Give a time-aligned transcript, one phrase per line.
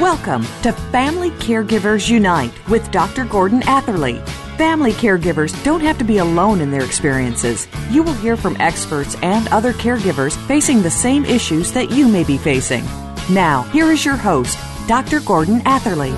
[0.00, 3.24] Welcome to Family Caregivers Unite with Dr.
[3.24, 4.20] Gordon Atherley.
[4.56, 7.66] Family caregivers don't have to be alone in their experiences.
[7.90, 12.22] You will hear from experts and other caregivers facing the same issues that you may
[12.22, 12.84] be facing.
[13.28, 14.56] Now, here is your host,
[14.86, 15.18] Dr.
[15.18, 16.12] Gordon Atherley.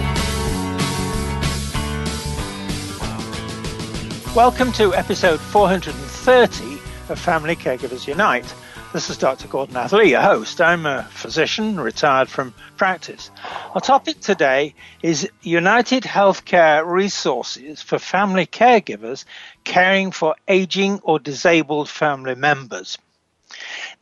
[4.37, 6.75] Welcome to episode 430
[7.09, 8.55] of Family Caregivers Unite.
[8.93, 9.47] This is Dr.
[9.47, 10.61] Gordon Atherley, your host.
[10.61, 13.31] I'm a physician retired from practice.
[13.73, 19.27] Our topic today is United Healthcare Resources for Family Caregivers
[19.63, 22.99] caring for aging or disabled family members.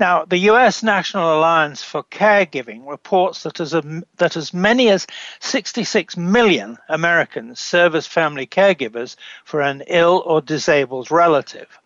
[0.01, 0.83] Now, the U.S.
[0.83, 3.83] National Alliance for Caregiving reports that as, a,
[4.17, 5.07] that as many as
[5.41, 11.79] 66 million Americans serve as family caregivers for an ill or disabled relative.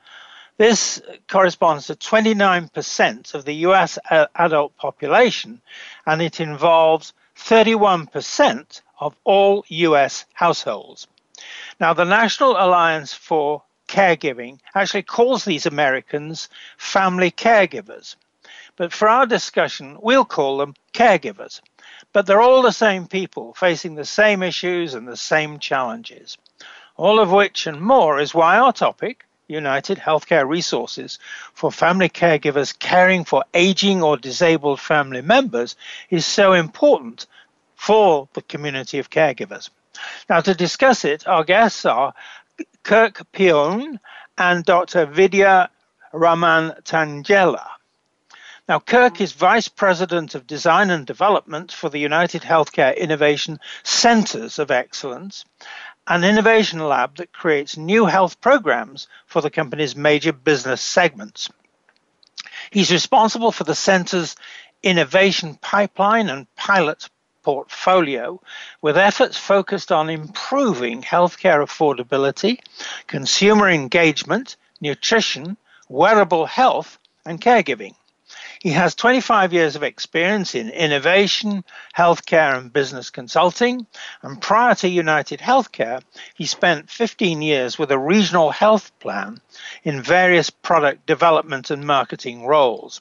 [0.58, 5.60] This corresponds to 29% of the US uh, adult population,
[6.06, 11.08] and it involves 31% of all US households.
[11.80, 18.16] Now, the National Alliance for Caregiving actually calls these Americans family caregivers.
[18.76, 21.60] But for our discussion, we'll call them caregivers.
[22.12, 26.38] But they're all the same people facing the same issues and the same challenges.
[26.96, 31.18] All of which and more is why our topic, United Healthcare Resources
[31.54, 35.76] for family caregivers caring for aging or disabled family members
[36.10, 37.26] is so important
[37.76, 39.70] for the community of caregivers.
[40.28, 42.14] Now, to discuss it, our guests are
[42.82, 44.00] Kirk Pion
[44.38, 45.06] and Dr.
[45.06, 45.70] Vidya
[46.12, 47.66] Raman Tangella.
[48.68, 54.58] Now, Kirk is Vice President of Design and Development for the United Healthcare Innovation Centers
[54.58, 55.44] of Excellence,
[56.06, 61.48] an innovation lab that creates new health programs for the company's major business segments.
[62.70, 64.36] He's responsible for the center's
[64.82, 67.08] innovation pipeline and pilot
[67.42, 68.40] portfolio,
[68.80, 72.60] with efforts focused on improving healthcare affordability,
[73.06, 75.56] consumer engagement, nutrition,
[75.88, 77.94] wearable health, and caregiving.
[78.62, 81.64] He has 25 years of experience in innovation,
[81.96, 83.88] healthcare, and business consulting.
[84.22, 86.00] And prior to United Healthcare,
[86.36, 89.40] he spent 15 years with a regional health plan
[89.82, 93.00] in various product development and marketing roles.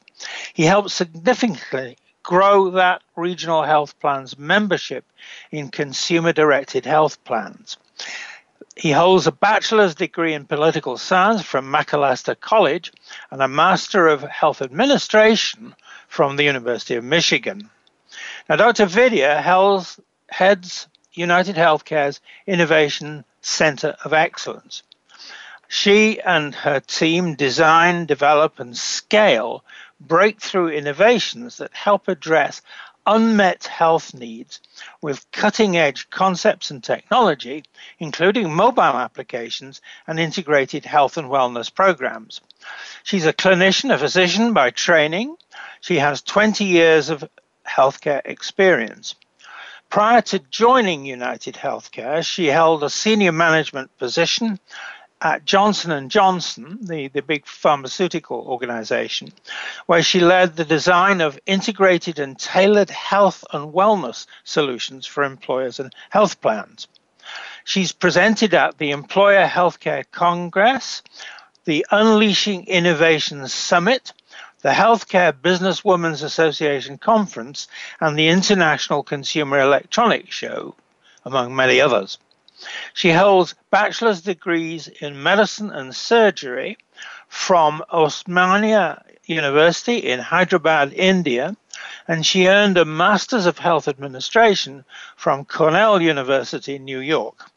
[0.55, 5.05] He helped significantly grow that regional health plan's membership
[5.51, 7.77] in consumer directed health plans.
[8.77, 12.91] He holds a bachelor's degree in political science from Macalester College
[13.29, 15.75] and a Master of Health Administration
[16.07, 17.69] from the University of Michigan.
[18.47, 18.85] Now, Dr.
[18.85, 19.41] Vidya
[20.29, 24.83] heads United Healthcare's Innovation Center of Excellence.
[25.67, 29.63] She and her team design, develop, and scale
[29.99, 32.61] breakthrough innovations that help address
[33.06, 34.59] unmet health needs
[35.01, 37.63] with cutting edge concepts and technology,
[38.00, 42.41] including mobile applications and integrated health and wellness programs.
[43.03, 45.35] She's a clinician, a physician by training.
[45.81, 47.28] She has 20 years of
[47.67, 49.16] healthcare experience.
[49.89, 54.57] Prior to joining United Healthcare, she held a senior management position
[55.21, 59.31] at Johnson & Johnson, the, the big pharmaceutical organization,
[59.85, 65.79] where she led the design of integrated and tailored health and wellness solutions for employers
[65.79, 66.87] and health plans.
[67.63, 71.03] She's presented at the Employer Healthcare Congress,
[71.65, 74.13] the Unleashing Innovation Summit,
[74.62, 77.67] the Healthcare Businesswomen's Association Conference,
[78.00, 80.75] and the International Consumer Electronics Show,
[81.25, 82.17] among many others.
[82.94, 86.78] She holds bachelor's degrees in medicine and surgery
[87.28, 91.56] from Osmania University in Hyderabad, India,
[92.08, 94.84] and she earned a Master's of Health Administration
[95.16, 97.50] from Cornell University in New York.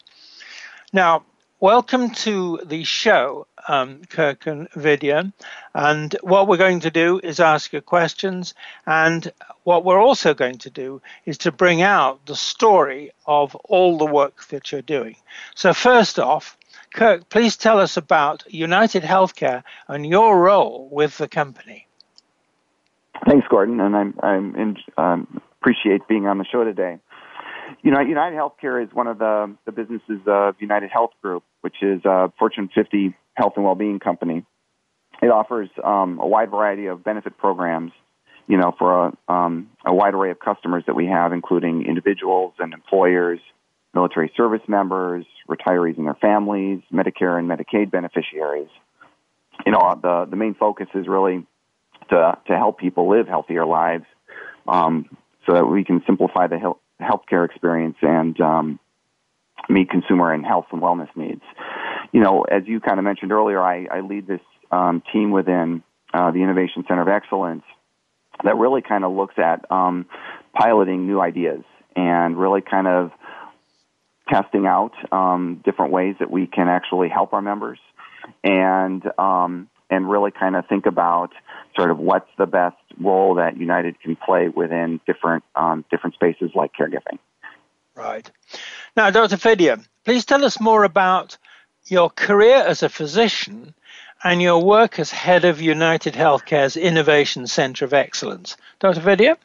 [0.93, 1.23] Now,
[1.59, 5.31] welcome to the show, um, Kirk and Vidya.
[5.73, 8.53] And what we're going to do is ask you questions.
[8.85, 9.31] And
[9.63, 14.05] what we're also going to do is to bring out the story of all the
[14.05, 15.15] work that you're doing.
[15.55, 16.57] So, first off,
[16.93, 21.87] Kirk, please tell us about United Healthcare and your role with the company.
[23.27, 26.99] Thanks, Gordon, and I'm, I'm in, um, appreciate being on the show today.
[27.85, 31.75] You know, United Healthcare is one of the, the businesses of United Health Group, which
[31.83, 34.43] is a Fortune 50 health and well-being company.
[35.21, 37.91] It offers um, a wide variety of benefit programs,
[38.47, 42.55] you know, for a, um, a wide array of customers that we have, including individuals
[42.57, 43.39] and employers,
[43.93, 48.69] military service members, retirees and their families, Medicare and Medicaid beneficiaries.
[49.63, 51.45] You know, the the main focus is really
[52.09, 54.05] to to help people live healthier lives,
[54.67, 55.05] um,
[55.45, 58.79] so that we can simplify the health, healthcare experience and um,
[59.69, 61.41] meet consumer and health and wellness needs.
[62.11, 65.83] You know, as you kind of mentioned earlier, I, I lead this um, team within
[66.13, 67.63] uh, the Innovation Center of Excellence
[68.43, 70.05] that really kind of looks at um,
[70.53, 71.63] piloting new ideas
[71.95, 73.11] and really kind of
[74.29, 77.79] testing out um, different ways that we can actually help our members
[78.43, 81.31] and um, and really kind of think about
[81.75, 86.51] sort of what's the best role that United can play within different um, different spaces
[86.55, 87.19] like caregiving.
[87.95, 88.29] Right.
[88.95, 89.37] Now, Dr.
[89.37, 91.37] Vidya, please tell us more about
[91.85, 93.73] your career as a physician
[94.23, 98.57] and your work as head of United Healthcare's Innovation Center of Excellence.
[98.79, 99.01] Dr.
[99.01, 99.37] Vidya?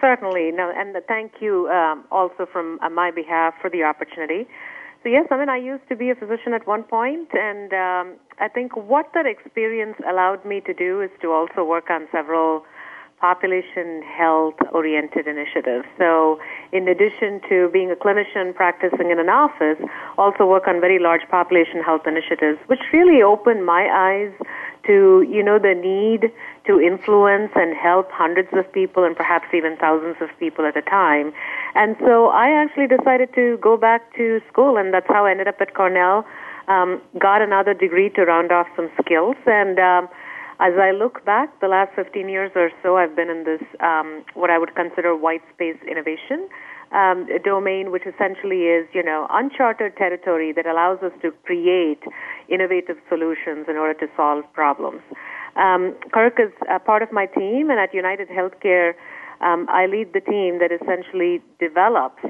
[0.00, 0.52] Certainly.
[0.52, 4.46] No, and thank you um, also from uh, my behalf for the opportunity.
[5.04, 8.16] So yes, I mean, I used to be a physician at one point, and um,
[8.40, 12.64] I think what that experience allowed me to do is to also work on several
[13.20, 15.84] population health oriented initiatives.
[15.98, 16.40] So,
[16.72, 19.76] in addition to being a clinician practicing in an office,
[20.16, 24.32] also work on very large population health initiatives, which really opened my eyes
[24.86, 26.32] to, you know, the need
[26.66, 30.82] to influence and help hundreds of people and perhaps even thousands of people at a
[30.82, 31.32] time.
[31.74, 35.48] And so I actually decided to go back to school, and that's how I ended
[35.48, 36.24] up at Cornell.
[36.68, 40.08] Um, got another degree to round off some skills, and um,
[40.60, 44.24] as I look back, the last 15 years or so, I've been in this um,
[44.32, 46.48] what I would consider white space innovation
[46.92, 52.02] um, domain, which essentially is you know uncharted territory that allows us to create
[52.48, 55.02] innovative solutions in order to solve problems.
[55.56, 58.94] Um, Kirk is a part of my team, and at United Healthcare,
[59.40, 62.22] um, I lead the team that essentially develops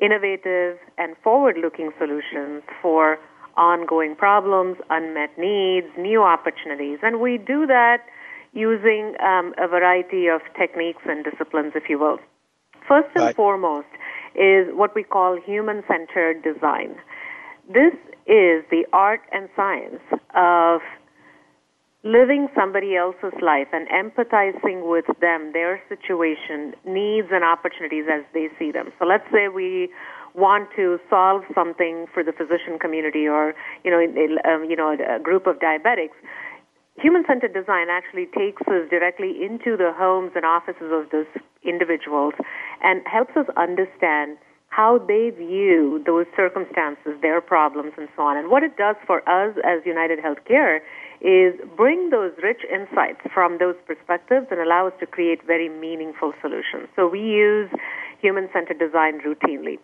[0.00, 3.18] innovative and forward-looking solutions for
[3.56, 8.06] ongoing problems, unmet needs, new opportunities, and we do that
[8.52, 12.18] using um, a variety of techniques and disciplines, if you will.
[12.86, 13.36] First and right.
[13.36, 13.88] foremost
[14.34, 16.94] is what we call human-centered design.
[17.68, 17.92] This
[18.26, 20.00] is the art and science
[20.34, 20.80] of
[22.04, 28.48] living somebody else's life and empathizing with them, their situation, needs, and opportunities as they
[28.58, 28.92] see them.
[28.98, 29.90] So let's say we
[30.34, 33.54] want to solve something for the physician community or
[33.84, 33.98] you know
[34.48, 36.14] um, you know a group of diabetics.
[37.00, 41.30] Human-centered design actually takes us directly into the homes and offices of those
[41.62, 42.34] individuals
[42.82, 44.36] and helps us understand
[44.68, 48.36] how they view those circumstances, their problems, and so on.
[48.36, 50.80] And what it does for us as United Healthcare
[51.20, 56.32] is bring those rich insights from those perspectives and allow us to create very meaningful
[56.40, 56.88] solutions.
[56.94, 57.70] So we use
[58.20, 59.78] human centered design routinely.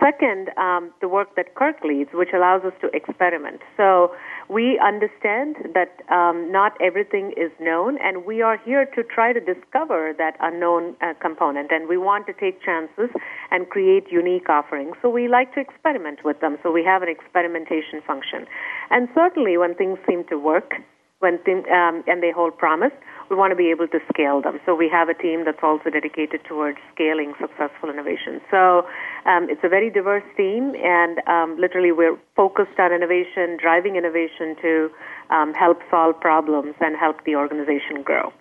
[0.00, 3.60] Second, um, the work that Kirk leads, which allows us to experiment.
[3.76, 4.14] So
[4.48, 9.40] we understand that um, not everything is known, and we are here to try to
[9.40, 11.70] discover that unknown uh, component.
[11.70, 13.10] And we want to take chances
[13.50, 14.96] and create unique offerings.
[15.02, 16.56] So we like to experiment with them.
[16.62, 18.46] So we have an experimentation function.
[18.90, 20.72] And certainly, when things seem to work,
[21.18, 22.92] when thing, um, and they hold promise,
[23.30, 24.60] we want to be able to scale them.
[24.64, 28.40] So we have a team that's also dedicated towards scaling successful innovation.
[28.50, 28.86] So
[29.26, 34.56] um, it's a very diverse team, and um, literally we're focused on innovation, driving innovation
[34.62, 34.90] to
[35.30, 38.32] um, help solve problems and help the organization grow.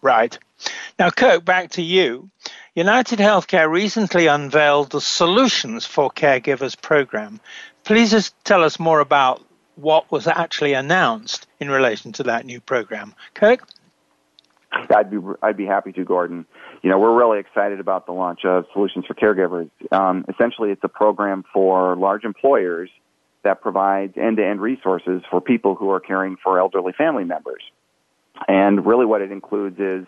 [0.00, 0.36] Right.
[0.98, 2.28] Now, Kirk, back to you.
[2.74, 7.40] United Healthcare recently unveiled the Solutions for Caregivers program.
[7.84, 9.44] Please just tell us more about
[9.76, 13.14] what was actually announced in relation to that new program.
[13.34, 13.66] Kirk?
[14.72, 16.46] I'd be I'd be happy to, Gordon.
[16.82, 19.70] You know, we're really excited about the launch of Solutions for Caregivers.
[19.90, 22.90] Um, essentially, it's a program for large employers
[23.44, 27.62] that provides end-to-end resources for people who are caring for elderly family members.
[28.48, 30.06] And really, what it includes is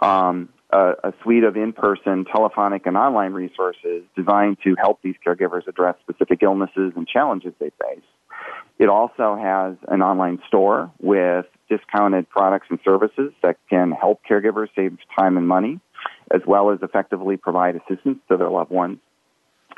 [0.00, 5.66] um, a, a suite of in-person, telephonic, and online resources designed to help these caregivers
[5.66, 8.04] address specific illnesses and challenges they face
[8.78, 14.68] It also has an online store with discounted products and services that can help caregivers
[14.76, 15.80] save time and money,
[16.32, 18.98] as well as effectively provide assistance to their loved ones.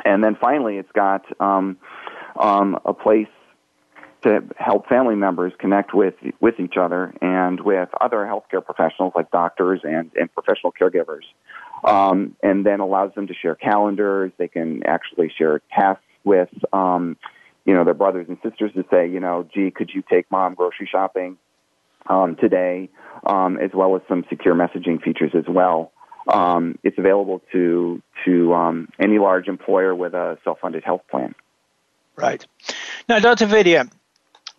[0.04, 1.76] And then finally, it's got um,
[2.38, 3.28] um, a place
[4.22, 9.30] to help family members connect with with each other and with other healthcare professionals like
[9.30, 11.22] doctors and, and professional caregivers.
[11.84, 14.32] Um, and then allows them to share calendars.
[14.36, 17.16] They can actually share tasks with, um,
[17.68, 20.54] you know, their brothers and sisters to say, you know, gee, could you take mom
[20.54, 21.36] grocery shopping
[22.06, 22.88] um, today,
[23.26, 25.92] um, as well as some secure messaging features as well.
[26.26, 31.34] Um, it's available to to um, any large employer with a self-funded health plan.
[32.16, 32.46] Right.
[33.06, 33.44] Now, Dr.
[33.44, 33.86] Vidya,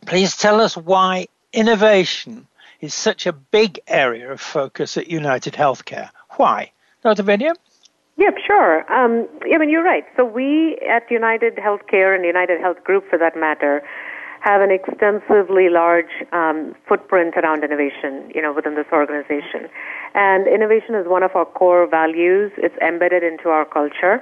[0.06, 2.48] please tell us why innovation
[2.80, 6.12] is such a big area of focus at United Healthcare.
[6.38, 6.72] Why?
[7.02, 7.24] Dr.
[7.24, 7.54] Vidya?
[8.20, 8.80] Yep, sure.
[8.92, 10.04] Um, I mean, you're right.
[10.18, 13.82] So we at United Healthcare and United Health Group, for that matter,
[14.42, 19.72] have an extensively large um, footprint around innovation, you know, within this organization.
[20.16, 22.52] And innovation is one of our core values.
[22.58, 24.22] It's embedded into our culture.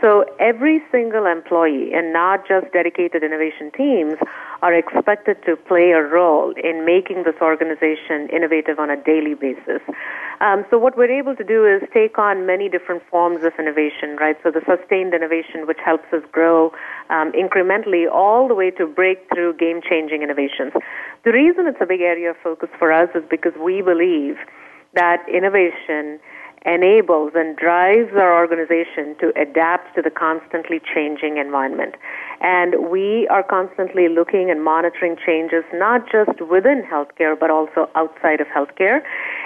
[0.00, 4.14] So every single employee, and not just dedicated innovation teams,
[4.62, 9.82] are expected to play a role in making this organization innovative on a daily basis.
[10.40, 14.16] Um, so what we're able to do is take on many different forms of innovation,
[14.16, 14.36] right?
[14.42, 16.72] So the sustained innovation, which helps us grow
[17.10, 20.72] um, incrementally, all the way to breakthrough, game-changing innovations.
[21.24, 24.36] The reason it's a big area of focus for us is because we believe
[24.94, 26.18] that innovation
[26.64, 31.94] enables and drives our organization to adapt to the constantly changing environment.
[32.40, 38.40] And we are constantly looking and monitoring changes, not just within healthcare, but also outside
[38.40, 39.02] of healthcare.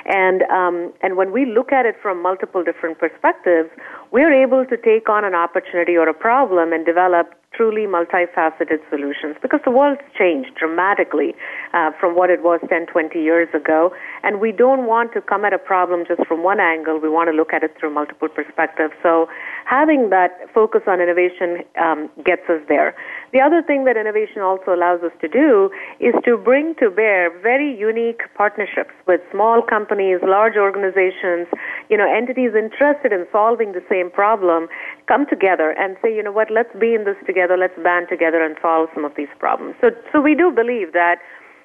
[0.06, 3.70] And, um, and when we look at it from multiple different perspectives,
[4.12, 9.36] we're able to take on an opportunity or a problem and develop truly multifaceted solutions
[9.40, 11.34] because the world's changed dramatically
[11.72, 13.92] uh, from what it was 10, 20 years ago.
[14.22, 16.98] And we don't want to come at a problem just from one angle.
[17.00, 18.92] We want to look at it through multiple perspectives.
[19.02, 19.28] So
[19.64, 22.94] having that focus on innovation um, gets us there.
[23.32, 25.70] The other thing that innovation also allows us to do
[26.00, 31.48] is to bring to bear very unique partnerships with small companies, large organizations,
[31.90, 34.68] you know, entities interested in solving the same problem
[35.06, 38.42] come together and say, you know what, let's be in this together, let's band together
[38.44, 39.76] and solve some of these problems.
[39.80, 41.18] So, so we do believe that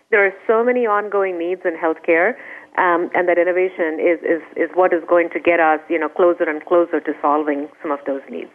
[0.10, 2.36] there are so many ongoing needs in healthcare,
[2.78, 6.10] um, and that innovation is, is, is what is going to get us, you know,
[6.10, 8.52] closer and closer to solving some of those needs.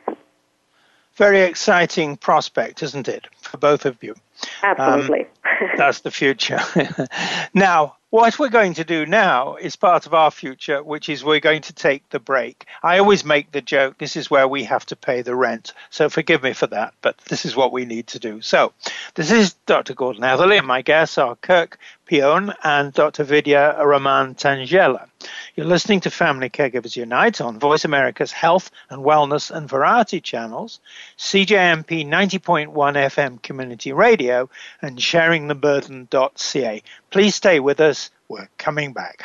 [1.15, 4.15] Very exciting prospect, isn't it, for both of you?
[4.63, 5.21] Absolutely.
[5.21, 6.61] Um, that's the future.
[7.55, 11.41] now, what we're going to do now is part of our future, which is we're
[11.41, 12.67] going to take the break.
[12.83, 15.73] I always make the joke this is where we have to pay the rent.
[15.91, 18.41] So forgive me for that, but this is what we need to do.
[18.43, 18.73] So
[19.15, 19.95] this is Dr.
[19.95, 23.25] Gordon Atherley, and my guests are Kirk Pion and Dr.
[23.25, 25.09] Vidya Raman Tangella.
[25.57, 30.81] You're listening to Family Caregivers Unite on Voice America's Health and Wellness and Variety channels,
[31.19, 34.49] CJMP 90.1 FM Community Radio,
[34.81, 36.83] and sharingtheburden.ca.
[37.11, 38.11] Please stay with us.
[38.29, 39.25] We're coming back.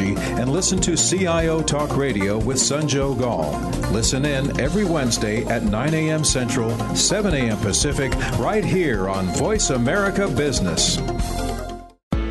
[0.09, 3.51] and listen to CIO Talk Radio with Sanjog Aul.
[3.91, 6.23] Listen in every Wednesday at 9 a.m.
[6.23, 7.57] Central, 7 a.m.
[7.57, 10.97] Pacific, right here on Voice America Business.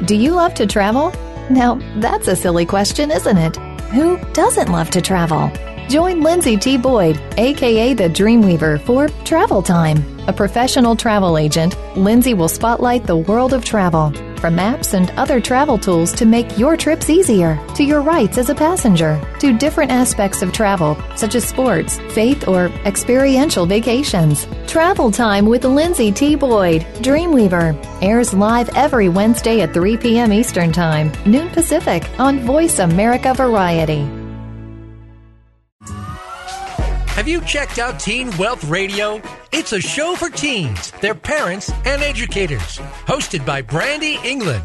[0.04, 1.12] Do you love to travel?
[1.50, 3.56] Now, that's a silly question, isn't it?
[3.92, 5.50] Who doesn't love to travel?
[5.88, 6.76] Join Lindsay T.
[6.76, 9.98] Boyd, aka the Dreamweaver, for Travel Time.
[10.28, 15.40] A professional travel agent, Lindsay will spotlight the world of travel, from maps and other
[15.40, 19.90] travel tools to make your trips easier, to your rights as a passenger, to different
[19.90, 24.46] aspects of travel, such as sports, faith, or experiential vacations.
[24.66, 26.34] Travel Time with Lindsay T.
[26.34, 30.32] Boyd, Dreamweaver, airs live every Wednesday at 3 p.m.
[30.32, 34.19] Eastern Time, noon Pacific, on Voice America Variety.
[37.20, 39.20] Have you checked out Teen Wealth Radio?
[39.52, 42.78] It's a show for teens, their parents, and educators.
[43.04, 44.64] Hosted by Brandy England.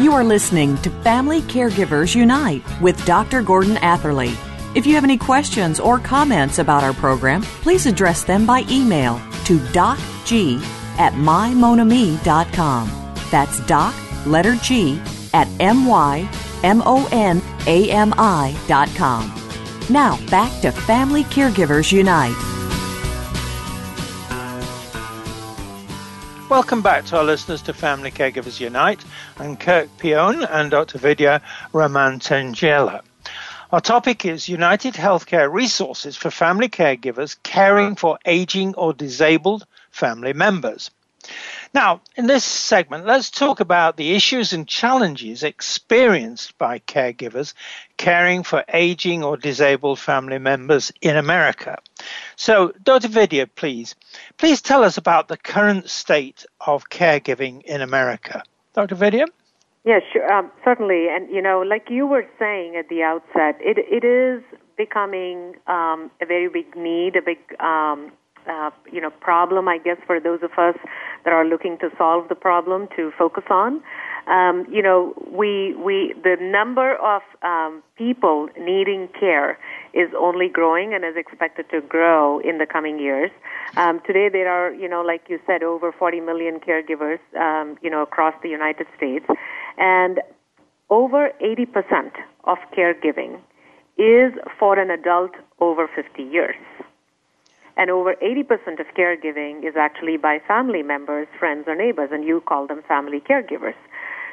[0.00, 3.42] You are listening to Family Caregivers Unite with Dr.
[3.42, 4.32] Gordon Atherley.
[4.76, 9.20] If you have any questions or comments about our program, please address them by email
[9.46, 10.62] to docg
[10.98, 13.12] at mymonami.com.
[13.32, 13.92] That's doc,
[14.24, 15.00] letter G,
[15.34, 16.30] at M-Y-M-O-N-A-M-I.com.
[19.90, 22.57] Now, back to Family Caregivers Unite.
[26.48, 29.04] Welcome back to our listeners to Family Caregivers Unite.
[29.38, 30.96] I'm Kirk Pion and Dr.
[30.96, 31.42] Vidya
[31.74, 33.02] Raman-Tangella.
[33.70, 40.32] Our topic is United Healthcare Resources for Family Caregivers Caring for Aging or Disabled Family
[40.32, 40.90] Members.
[41.74, 47.52] Now, in this segment, let's talk about the issues and challenges experienced by caregivers
[47.96, 51.78] caring for aging or disabled family members in America.
[52.36, 53.08] So, Dr.
[53.08, 53.94] Vidya, please,
[54.38, 58.42] please tell us about the current state of caregiving in America.
[58.72, 58.94] Dr.
[58.94, 59.26] Vidya?
[59.84, 61.08] Yes, sure, um, certainly.
[61.08, 64.42] And, you know, like you were saying at the outset, it, it is
[64.76, 68.12] becoming um, a very big need, a big um,
[68.48, 70.76] uh, you know problem, I guess, for those of us
[71.24, 73.82] that are looking to solve the problem to focus on.
[74.26, 79.58] Um, you know, we we the number of um, people needing care
[79.94, 83.30] is only growing and is expected to grow in the coming years.
[83.76, 87.90] Um, today, there are you know, like you said, over 40 million caregivers, um, you
[87.90, 89.24] know, across the United States,
[89.78, 90.20] and
[90.90, 92.12] over 80%
[92.44, 93.40] of caregiving
[93.98, 96.56] is for an adult over 50 years.
[97.78, 102.40] And over 80% of caregiving is actually by family members, friends, or neighbors, and you
[102.40, 103.76] call them family caregivers.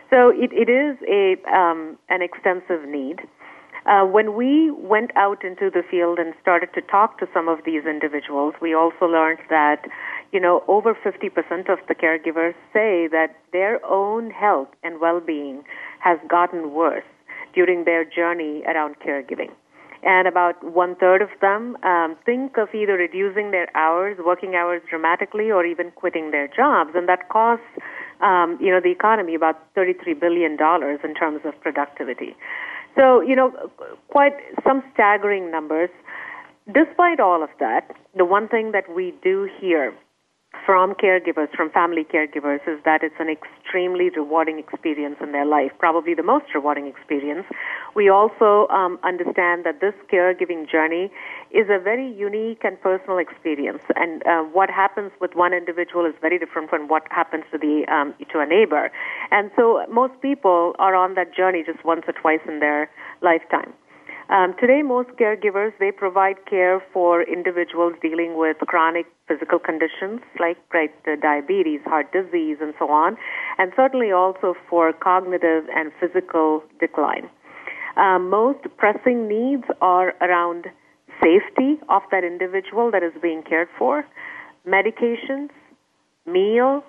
[0.10, 3.20] So it, it is a, um, an extensive need.
[3.86, 7.60] Uh, when we went out into the field and started to talk to some of
[7.68, 9.86] these individuals, we also learned that,
[10.32, 15.64] you know, over 50% of the caregivers say that their own health and well-being
[16.00, 17.04] has gotten worse
[17.54, 19.52] during their journey around caregiving
[20.06, 24.82] and about one third of them um, think of either reducing their hours, working hours
[24.88, 27.66] dramatically, or even quitting their jobs, and that costs
[28.22, 32.36] um, you know the economy about 33 billion dollars in terms of productivity.
[32.96, 33.52] So you know,
[34.10, 35.90] quite some staggering numbers.
[36.72, 39.94] Despite all of that, the one thing that we do hear
[40.66, 45.72] from caregivers, from family caregivers, is that it's an extremely rewarding experience in their life,
[45.80, 47.46] probably the most rewarding experience.
[47.96, 51.12] We also um, understand that this caregiving journey
[51.52, 56.14] is a very unique and personal experience, and uh, what happens with one individual is
[56.22, 58.92] very different from what happens to the um, to a neighbor.
[59.32, 62.90] And so, most people are on that journey just once or twice in their
[63.22, 63.74] lifetime.
[64.28, 70.58] Um, today, most caregivers they provide care for individuals dealing with chronic physical conditions like
[70.74, 73.18] right, diabetes, heart disease, and so on,
[73.60, 77.30] and certainly also for cognitive and physical decline.
[77.98, 80.66] Um, most pressing needs are around
[81.22, 84.06] safety of that individual that is being cared for,
[84.68, 85.50] medications,
[86.26, 86.84] meal,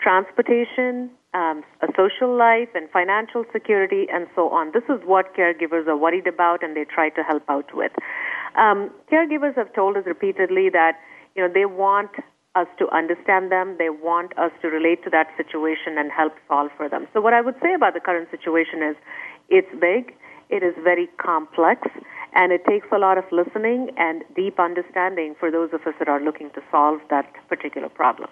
[0.00, 4.72] transportation, um, a social life and financial security and so on.
[4.72, 7.92] This is what caregivers are worried about and they try to help out with.
[8.56, 10.98] Um, caregivers have told us repeatedly that
[11.34, 12.10] you know they want
[12.54, 16.70] us to understand them, they want us to relate to that situation and help solve
[16.76, 17.06] for them.
[17.12, 18.96] So what I would say about the current situation is
[19.48, 20.14] it's big,
[20.48, 21.86] it is very complex,
[22.34, 26.08] and it takes a lot of listening and deep understanding for those of us that
[26.08, 28.28] are looking to solve that particular problem.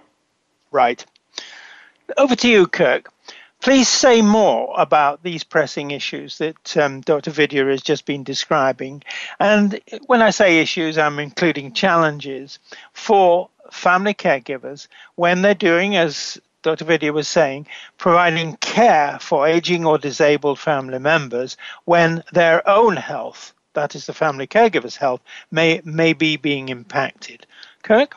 [0.72, 1.04] Right.
[2.16, 3.12] Over to you, Kirk.
[3.60, 7.30] Please say more about these pressing issues that um, Dr.
[7.30, 9.02] Vidya has just been describing.
[9.40, 12.58] And when I say issues, I'm including challenges
[12.92, 16.84] for family caregivers when they're doing, as Dr.
[16.84, 17.66] Vidya was saying,
[17.98, 24.12] providing care for aging or disabled family members when their own health, that is the
[24.12, 27.46] family caregiver's health, may, may be being impacted.
[27.82, 28.16] Kirk?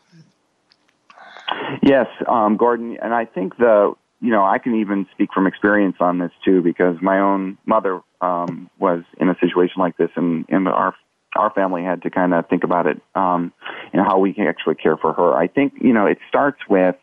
[1.81, 5.97] Yes, um, Gordon, and I think the you know I can even speak from experience
[5.99, 10.45] on this too because my own mother um, was in a situation like this, and
[10.49, 10.95] and our
[11.35, 13.53] our family had to kind of think about it um,
[13.93, 15.35] and how we can actually care for her.
[15.35, 16.95] I think you know it starts with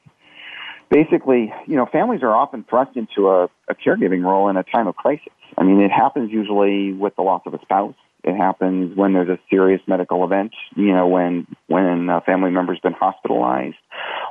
[0.90, 4.86] basically, you know, families are often thrust into a, a caregiving role in a time
[4.86, 5.32] of crisis.
[5.58, 7.94] I mean, it happens usually with the loss of a spouse.
[8.26, 12.80] It happens when there's a serious medical event, you know, when when a family member's
[12.80, 13.76] been hospitalized,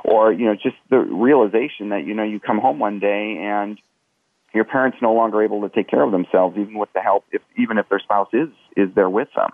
[0.04, 3.78] or you know, just the realization that you know you come home one day and
[4.54, 7.42] your parents no longer able to take care of themselves, even with the help, if
[7.56, 9.50] even if their spouse is is there with them.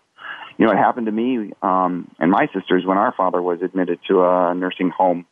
[0.59, 4.01] You know, it happened to me um, and my sisters when our father was admitted
[4.09, 5.27] to a nursing home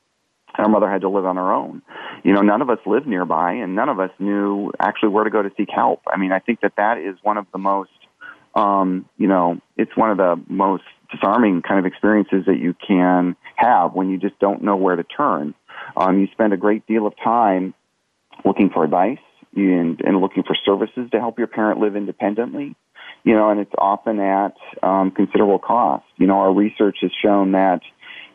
[0.59, 1.83] our mother had to live on her own.
[2.25, 5.31] You know, none of us lived nearby, and none of us knew actually where to
[5.31, 6.03] go to seek help.
[6.13, 7.91] I mean, I think that that is one of the most,
[8.55, 13.37] um, you know, it's one of the most disarming kind of experiences that you can
[13.57, 15.55] have when you just don't know where to turn.
[15.97, 17.75] Um, you spend a great deal of time
[18.45, 19.19] looking for advice
[19.55, 22.77] and, and looking for services to help your parent live independently.
[23.23, 26.07] You know, and it's often at um, considerable cost.
[26.17, 27.83] You know, our research has shown that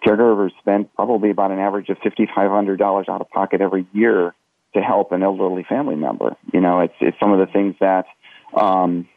[0.06, 4.36] caregivers spend probably about an average of $5,500 out of pocket every year
[4.76, 6.36] to help an elderly family member.
[6.54, 8.06] You know, it's, it's some of the things that,
[8.56, 9.08] um,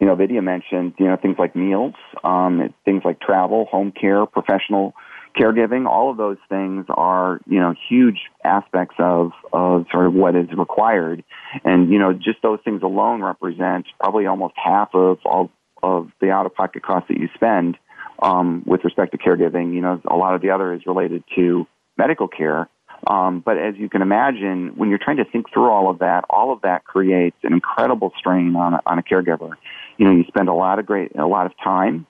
[0.00, 4.24] you know, Vidya mentioned, you know, things like meals, um, things like travel, home care,
[4.26, 4.94] professional
[5.38, 10.34] caregiving, all of those things are, you know, huge aspects of, of sort of what
[10.34, 11.22] is required.
[11.64, 15.50] And, you know, just those things alone represent probably almost half of all
[15.82, 17.76] of the out of pocket costs that you spend
[18.22, 19.74] um, with respect to caregiving.
[19.74, 22.68] You know, a lot of the other is related to medical care.
[23.06, 26.24] Um, but as you can imagine, when you're trying to think through all of that,
[26.28, 29.52] all of that creates an incredible strain on a, on a caregiver.
[30.00, 32.06] You know, you spend a lot of great, a lot of time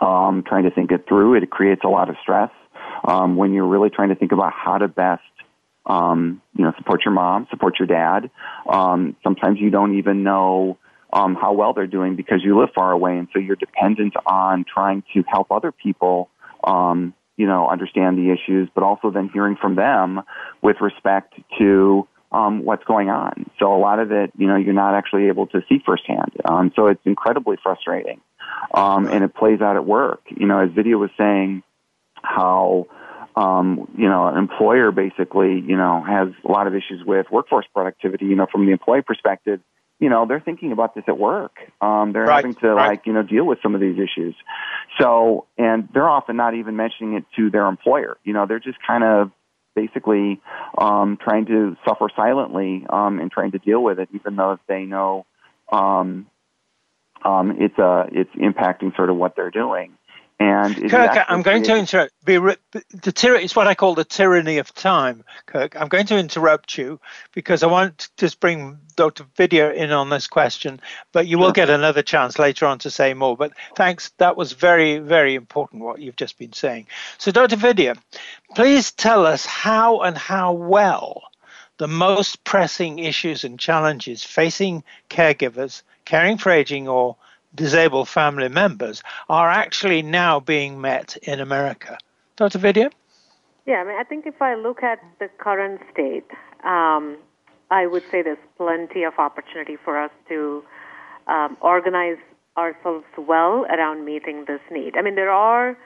[0.00, 1.34] um, trying to think it through.
[1.34, 2.50] It creates a lot of stress
[3.06, 5.20] um, when you're really trying to think about how to best,
[5.84, 8.30] um, you know, support your mom, support your dad.
[8.66, 10.78] Um, sometimes you don't even know
[11.12, 14.64] um, how well they're doing because you live far away, and so you're dependent on
[14.64, 16.30] trying to help other people,
[16.64, 20.22] um, you know, understand the issues, but also then hearing from them
[20.62, 23.50] with respect to um, what's going on.
[23.58, 26.32] So a lot of it, you know, you're not actually able to see firsthand.
[26.44, 28.20] Um, so it's incredibly frustrating,
[28.74, 30.22] um, and it plays out at work.
[30.28, 31.62] You know, as Vidya was saying,
[32.22, 32.86] how
[33.36, 37.66] um, you know, an employer basically, you know, has a lot of issues with workforce
[37.72, 38.26] productivity.
[38.26, 39.60] You know, from the employee perspective
[39.98, 41.56] you know, they're thinking about this at work.
[41.80, 42.88] Um, they're right, having to right.
[42.88, 44.34] like, you know, deal with some of these issues.
[45.00, 48.16] So, and they're often not even mentioning it to their employer.
[48.24, 49.32] You know, they're just kind of
[49.78, 50.40] basically
[50.76, 54.82] um, trying to suffer silently um, and trying to deal with it, even though they
[54.82, 55.26] know
[55.70, 56.26] um,
[57.24, 59.97] um, it's uh, it's impacting sort of what they're doing.
[60.40, 62.12] And Kirk, I'm going to interrupt.
[62.24, 65.74] The tyr- it's what I call the tyranny of time, Kirk.
[65.74, 67.00] I'm going to interrupt you
[67.32, 69.24] because I want to just bring Dr.
[69.36, 70.80] Vidya in on this question,
[71.12, 73.36] but you will get another chance later on to say more.
[73.36, 74.12] But thanks.
[74.18, 76.86] That was very, very important what you've just been saying.
[77.18, 77.56] So, Dr.
[77.56, 77.96] Vidya,
[78.54, 81.22] please tell us how and how well
[81.78, 87.16] the most pressing issues and challenges facing caregivers caring for aging or
[87.58, 91.98] disabled family members are actually now being met in America.
[92.36, 92.58] Dr.
[92.58, 92.90] Vidya?
[93.66, 96.24] Yeah, I mean, I think if I look at the current state,
[96.64, 97.18] um,
[97.70, 100.64] I would say there's plenty of opportunity for us to
[101.26, 102.16] um, organize
[102.56, 104.96] ourselves well around meeting this need.
[104.96, 105.76] I mean, there are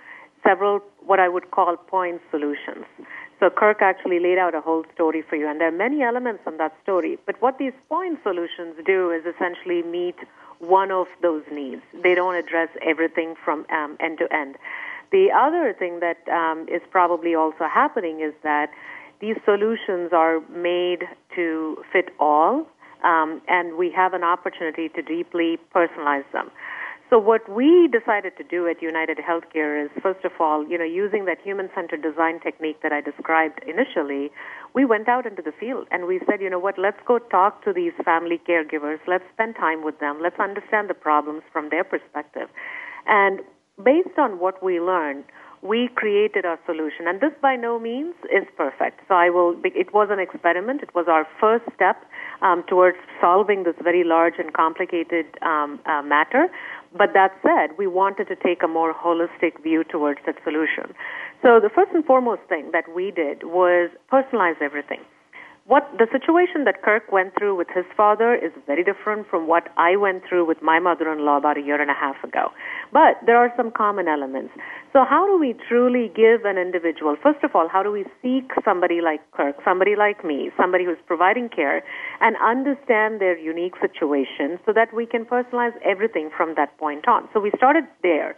[0.46, 2.84] several what I would call point solutions.
[3.40, 6.42] So Kirk actually laid out a whole story for you, and there are many elements
[6.46, 7.18] in that story.
[7.26, 10.14] But what these point solutions do is essentially meet
[10.62, 11.82] one of those needs.
[12.02, 14.56] They don't address everything from um, end to end.
[15.10, 18.70] The other thing that um, is probably also happening is that
[19.20, 22.66] these solutions are made to fit all,
[23.04, 26.50] um, and we have an opportunity to deeply personalize them.
[27.12, 30.84] So what we decided to do at United Healthcare is, first of all, you know,
[30.84, 34.30] using that human-centered design technique that I described initially,
[34.72, 37.62] we went out into the field and we said, you know what, let's go talk
[37.64, 41.84] to these family caregivers, let's spend time with them, let's understand the problems from their
[41.84, 42.48] perspective.
[43.06, 43.40] And
[43.76, 45.24] based on what we learned,
[45.60, 47.06] we created our solution.
[47.06, 49.00] And this by no means is perfect.
[49.06, 50.82] So I will, it was an experiment.
[50.82, 52.02] It was our first step
[52.42, 56.48] um, towards solving this very large and complicated um, uh, matter.
[56.96, 60.94] But that said, we wanted to take a more holistic view towards that solution.
[61.42, 65.00] So the first and foremost thing that we did was personalize everything
[65.64, 69.68] what the situation that Kirk went through with his father is very different from what
[69.76, 72.50] I went through with my mother-in-law about a year and a half ago.
[72.92, 74.52] But there are some common elements.
[74.92, 78.50] So how do we truly give an individual, first of all, how do we seek
[78.64, 81.82] somebody like Kirk, somebody like me, somebody who's providing care,
[82.20, 87.28] and understand their unique situation so that we can personalize everything from that point on.
[87.32, 88.34] So we started there.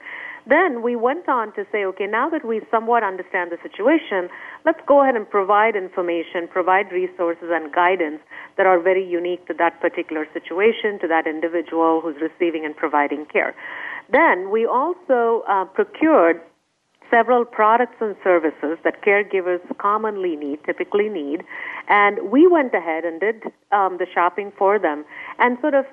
[0.47, 4.29] Then we went on to say, okay, now that we somewhat understand the situation,
[4.67, 8.21] let's go ahead and provide information, provide resources and guidance
[8.57, 13.25] that are very unique to that particular situation, to that individual who's receiving and providing
[13.27, 13.55] care.
[14.11, 16.41] Then we also uh, procured
[17.11, 21.43] several products and services that caregivers commonly need, typically need,
[21.89, 25.05] and we went ahead and did um, the shopping for them
[25.39, 25.85] and sort of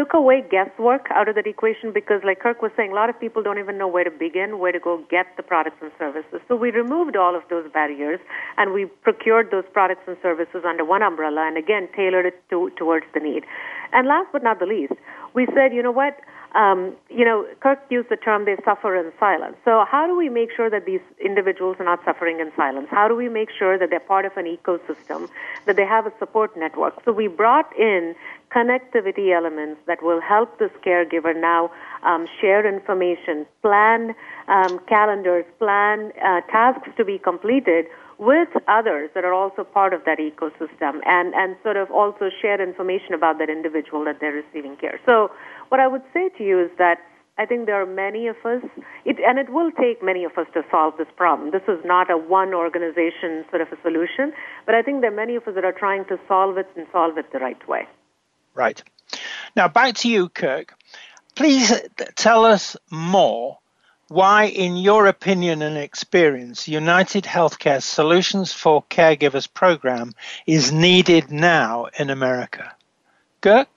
[0.00, 3.20] took away guesswork out of that equation because, like Kirk was saying, a lot of
[3.20, 6.40] people don't even know where to begin, where to go get the products and services.
[6.48, 8.18] So we removed all of those barriers
[8.56, 12.70] and we procured those products and services under one umbrella and again tailored it to,
[12.78, 13.44] towards the need.
[13.92, 14.94] And last but not the least,
[15.34, 16.18] we said, you know what?
[16.54, 19.56] um, you know, Kirk used the term they suffer in silence.
[19.64, 22.88] So, how do we make sure that these individuals are not suffering in silence?
[22.90, 25.28] How do we make sure that they're part of an ecosystem,
[25.66, 26.94] that they have a support network?
[27.04, 28.16] So, we brought in
[28.54, 31.70] connectivity elements that will help this caregiver now
[32.02, 34.14] um, share information, plan
[34.48, 37.86] um, calendars, plan uh, tasks to be completed
[38.18, 42.60] with others that are also part of that ecosystem and, and sort of also share
[42.60, 45.00] information about that individual that they're receiving care.
[45.06, 45.30] So,
[45.70, 46.98] what I would say to you is that
[47.38, 48.62] I think there are many of us,
[49.06, 51.52] it, and it will take many of us to solve this problem.
[51.52, 54.34] This is not a one organization sort of a solution,
[54.66, 56.86] but I think there are many of us that are trying to solve it and
[56.92, 57.88] solve it the right way.
[58.54, 58.82] Right.
[59.56, 60.74] Now, back to you, Kirk.
[61.34, 61.72] Please
[62.16, 63.58] tell us more
[64.08, 70.12] why, in your opinion and experience, United Healthcare Solutions for Caregivers program
[70.46, 72.74] is needed now in America.
[73.40, 73.68] Kirk?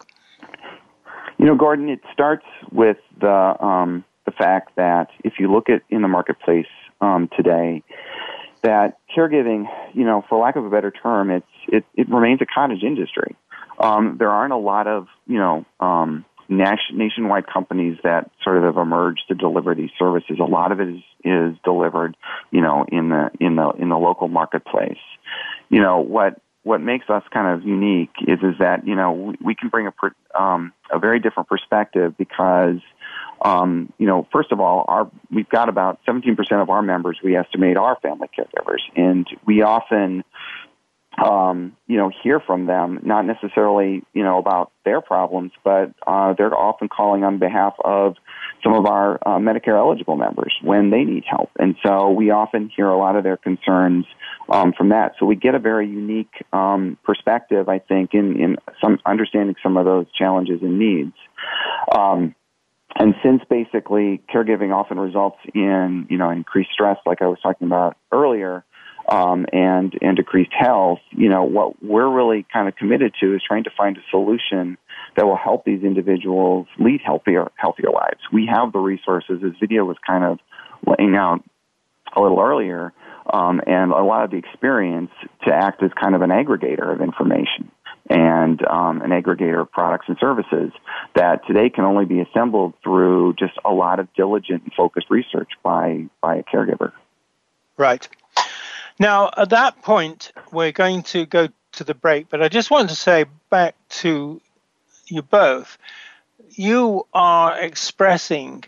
[1.38, 5.82] You know, Gordon, it starts with the um, the fact that if you look at
[5.90, 6.68] in the marketplace
[7.02, 7.84] um, today,
[8.64, 12.46] that caregiving, you know, for lack of a better term, it's it, it remains a
[12.46, 13.36] cottage industry.
[13.80, 18.78] Um, there aren't a lot of you know um, nationwide companies that sort of have
[18.78, 20.38] emerged to deliver these services.
[20.40, 22.16] A lot of it is, is delivered,
[22.52, 24.98] you know, in the in the in the local marketplace.
[25.70, 29.54] You know what what makes us kind of unique is is that you know we,
[29.54, 32.80] can bring a um, a very different perspective because
[33.44, 37.36] um, you know first of all our we've got about 17% of our members we
[37.36, 40.24] estimate are family caregivers and we often
[41.22, 46.34] um, you know, hear from them, not necessarily, you know, about their problems, but uh,
[46.38, 48.16] they're often calling on behalf of
[48.64, 51.52] some of our uh, Medicare eligible members when they need help.
[51.60, 54.06] And so we often hear a lot of their concerns
[54.50, 55.14] um, from that.
[55.20, 59.78] So we get a very unique um, perspective, I think, in, in some understanding some
[59.78, 61.14] of those challenges and needs.
[61.92, 62.36] Um,
[62.96, 67.68] and since basically caregiving often results in, you know, increased stress, like I was talking
[67.68, 68.64] about earlier,
[69.08, 73.42] um, and and decreased health, you know, what we're really kind of committed to is
[73.46, 74.78] trying to find a solution
[75.16, 78.20] that will help these individuals lead healthier healthier lives.
[78.32, 79.42] We have the resources.
[79.42, 80.40] This Vidya was kind of
[80.86, 81.44] laying out
[82.16, 82.94] a little earlier,
[83.32, 85.12] um, and a lot of the experience
[85.48, 87.72] to act as kind of an aggregator of information
[88.10, 90.72] and um, an aggregator of products and services
[91.16, 95.50] that today can only be assembled through just a lot of diligent and focused research
[95.64, 96.92] by by a caregiver.
[97.78, 98.08] Right.
[99.04, 102.88] Now, at that point, we're going to go to the break, but I just want
[102.88, 104.40] to say back to
[105.08, 105.78] you both.
[106.52, 108.64] You are expressing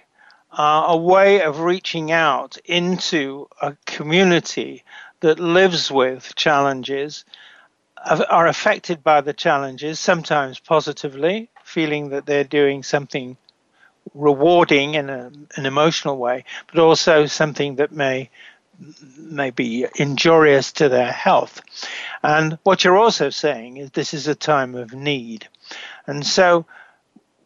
[0.52, 4.84] uh, a way of reaching out into a community
[5.22, 7.24] that lives with challenges,
[8.06, 13.38] are affected by the challenges, sometimes positively, feeling that they're doing something
[14.14, 18.30] rewarding in a, an emotional way, but also something that may
[19.18, 21.62] may be injurious to their health.
[22.24, 25.48] And what you're also saying is this is a time of need.
[26.08, 26.66] And so,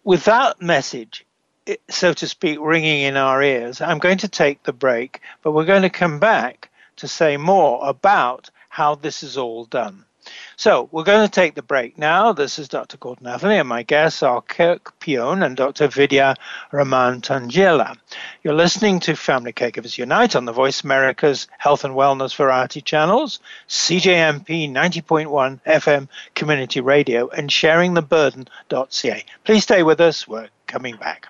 [0.03, 1.25] with that message,
[1.89, 5.65] so to speak, ringing in our ears, I'm going to take the break, but we're
[5.65, 10.05] going to come back to say more about how this is all done.
[10.59, 12.33] So we're going to take the break now.
[12.33, 12.97] This is Dr.
[12.97, 15.87] Gordon Atherley, and my guests are Kirk Pion and Dr.
[15.87, 16.35] Vidya
[16.73, 17.95] Raman Tangella.
[18.43, 23.39] You're listening to Family Caregivers Unite on the Voice America's Health and Wellness Variety channels,
[23.69, 29.25] CJMP 90.1 FM Community Radio, and sharingtheburden.ca.
[29.45, 30.27] Please stay with us.
[30.27, 31.29] We're coming back.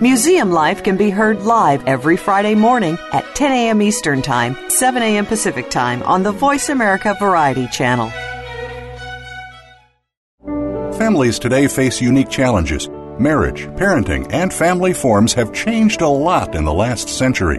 [0.00, 3.80] Museum Life can be heard live every Friday morning at 10 a.m.
[3.80, 5.24] Eastern Time, 7 a.m.
[5.24, 8.10] Pacific Time on the Voice America Variety Channel.
[10.98, 12.90] Families today face unique challenges.
[13.18, 17.58] Marriage, parenting, and family forms have changed a lot in the last century.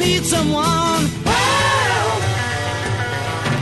[0.00, 1.04] You need someone.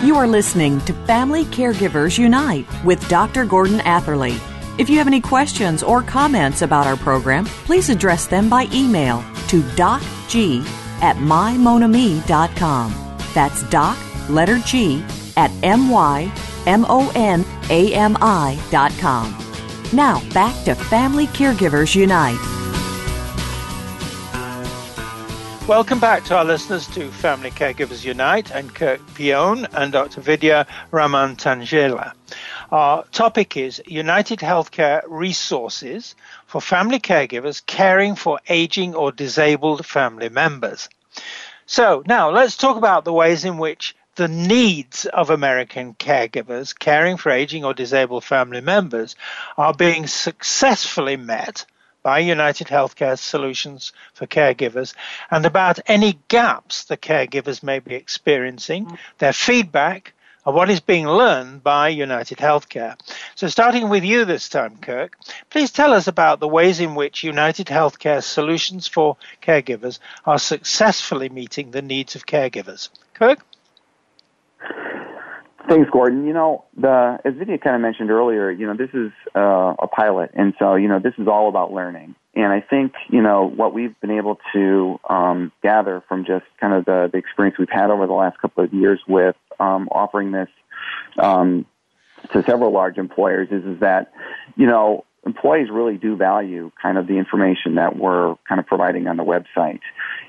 [0.07, 3.45] You are listening to Family Caregivers Unite with Dr.
[3.45, 4.37] Gordon Atherley.
[4.79, 9.25] If you have any questions or comments about our program, please address them by email
[9.49, 10.65] to docg
[11.03, 12.95] at mymonami.com.
[13.35, 13.99] That's doc,
[14.31, 15.03] letter G,
[15.37, 16.31] at M-Y-M-O-N-A-M-I
[18.71, 19.45] dot com.
[19.93, 22.58] Now, back to Family Caregivers Unite.
[25.69, 30.23] Welcome back to our listeners to Family Caregivers Unite and Kirk Pion and Dr.
[30.23, 32.15] Vidya Raman Tangella.
[32.73, 36.15] Our topic is United Healthcare Resources
[36.47, 40.89] for Family Caregivers Caring for Aging or Disabled Family Members.
[41.67, 47.19] So now let's talk about the ways in which the needs of American caregivers caring
[47.19, 49.17] for aging or disabled family members
[49.59, 51.67] are being successfully met
[52.09, 54.95] by United Healthcare Solutions for Caregivers
[55.31, 60.15] and about any gaps the caregivers may be experiencing, their feedback,
[60.47, 62.99] and what is being learned by United Healthcare.
[63.35, 65.19] So, starting with you this time, Kirk,
[65.51, 71.29] please tell us about the ways in which United Healthcare Solutions for Caregivers are successfully
[71.29, 72.89] meeting the needs of caregivers.
[73.13, 73.45] Kirk?
[75.69, 76.27] Thanks, Gordon.
[76.27, 79.87] You know, the as Vidya kind of mentioned earlier, you know, this is uh, a
[79.87, 82.15] pilot, and so you know, this is all about learning.
[82.35, 86.73] And I think you know what we've been able to um, gather from just kind
[86.73, 90.33] of the, the experience we've had over the last couple of years with um, offering
[90.33, 90.49] this
[91.19, 91.67] um,
[92.33, 94.13] to several large employers is is that
[94.57, 99.07] you know employees really do value kind of the information that we're kind of providing
[99.07, 99.81] on the website.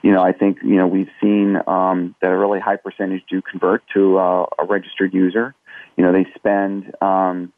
[0.04, 3.42] You know, I think, you know, we've seen um, that a really high percentage do
[3.42, 5.56] convert to uh, a registered user.
[5.96, 7.54] You know, they spend, um,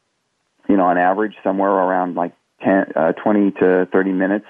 [0.69, 4.45] you know, on average somewhere around like 10, uh, 20 to 30 minutes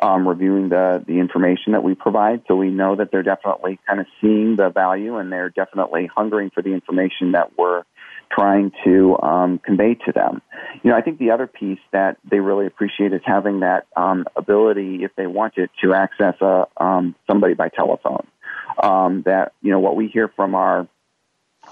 [0.00, 2.42] um, reviewing the, the information that we provide.
[2.46, 6.50] So we know that they're definitely kind of seeing the value and they're definitely hungering
[6.50, 7.82] for the information that we're
[8.34, 10.42] trying to um, convey to them.
[10.82, 14.26] You know, I think the other piece that they really appreciate is having that um,
[14.36, 18.26] ability, if they want it, to access a, um, somebody by telephone.
[18.82, 20.88] Um, that you know, what we hear from our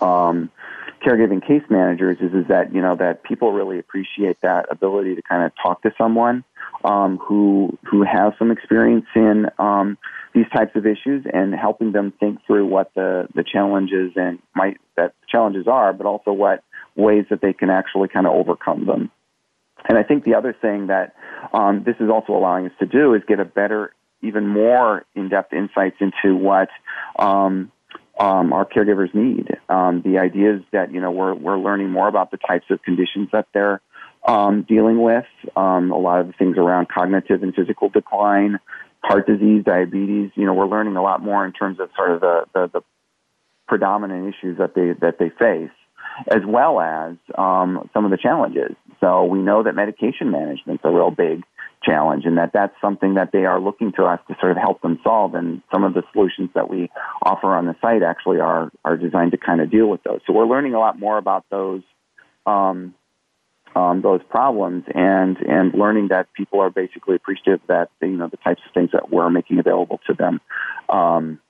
[0.00, 0.50] um,
[1.04, 5.22] caregiving case managers is is that you know that people really appreciate that ability to
[5.22, 6.44] kind of talk to someone
[6.84, 9.46] um, who who has some experience in
[10.34, 14.78] these types of issues and helping them think through what the the challenges and might
[14.96, 16.62] that challenges are, but also what
[16.96, 19.10] ways that they can actually kind of overcome them.
[19.88, 21.14] And I think the other thing that
[21.52, 25.52] um, this is also allowing us to do is get a better, even more in-depth
[25.52, 26.68] insights into what
[27.18, 27.72] um,
[28.18, 29.48] um, our caregivers need.
[29.68, 32.82] Um, the idea is that you know we're we're learning more about the types of
[32.82, 33.80] conditions that they're
[34.26, 35.24] um, dealing with.
[35.56, 38.58] Um, a lot of the things around cognitive and physical decline,
[39.02, 40.30] heart disease, diabetes.
[40.34, 42.80] You know, we're learning a lot more in terms of sort of the the, the
[43.70, 45.70] predominant issues that they that they face,
[46.28, 48.74] as well as um, some of the challenges.
[49.00, 51.44] So we know that medication management is a real big
[51.84, 54.82] challenge and that that's something that they are looking to us to sort of help
[54.82, 56.90] them solve and some of the solutions that we
[57.22, 60.34] offer on the site actually are are designed to kind of deal with those so
[60.34, 61.80] we're learning a lot more about those
[62.44, 62.94] um,
[63.74, 68.36] um, those problems and and learning that people are basically appreciative that you know the
[68.36, 70.38] types of things that we're making available to them
[70.90, 71.40] um,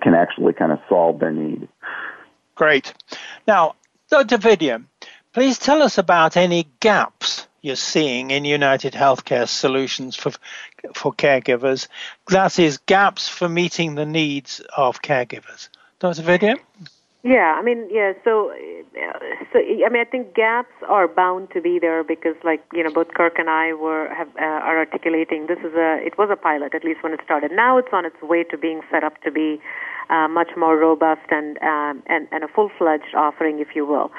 [0.00, 1.68] can actually kind of solve their need.
[2.54, 2.92] Great.
[3.46, 3.74] Now,
[4.10, 4.38] Dr.
[4.38, 4.82] Vidya,
[5.32, 10.32] please tell us about any gaps you're seeing in United Healthcare solutions for
[10.94, 11.88] for caregivers.
[12.28, 15.68] That is gaps for meeting the needs of caregivers.
[16.00, 16.22] Dr.
[16.22, 16.56] Vidya?
[17.24, 18.14] Yeah, I mean, yeah.
[18.24, 18.52] So,
[19.52, 22.92] so I mean, I think gaps are bound to be there because, like, you know,
[22.92, 25.46] both Kirk and I were have uh, are articulating.
[25.46, 27.52] This is a it was a pilot at least when it started.
[27.52, 29.60] Now it's on its way to being set up to be
[30.10, 34.10] uh, much more robust and um, and and a full fledged offering, if you will.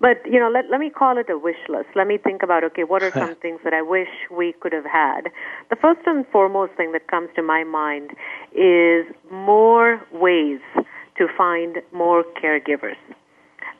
[0.00, 1.88] But you know, let let me call it a wish list.
[1.96, 4.86] Let me think about okay, what are some things that I wish we could have
[4.86, 5.30] had.
[5.68, 8.10] The first and foremost thing that comes to my mind
[8.54, 10.60] is more ways
[11.22, 12.96] to find more caregivers.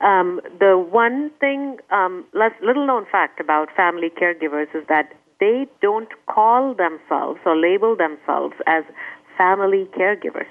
[0.00, 5.66] Um, the one thing, um, less, little known fact about family caregivers is that they
[5.80, 8.84] don't call themselves or label themselves as
[9.36, 10.46] family caregivers.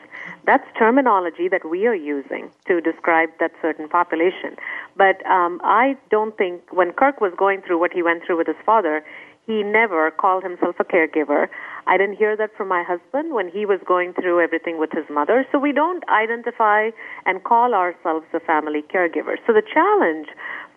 [0.45, 4.57] That's terminology that we are using to describe that certain population.
[4.97, 8.47] But um, I don't think when Kirk was going through what he went through with
[8.47, 9.03] his father,
[9.47, 11.47] he never called himself a caregiver.
[11.87, 15.05] I didn't hear that from my husband when he was going through everything with his
[15.09, 15.45] mother.
[15.51, 16.91] So we don't identify
[17.25, 19.37] and call ourselves a family caregiver.
[19.47, 20.27] So the challenge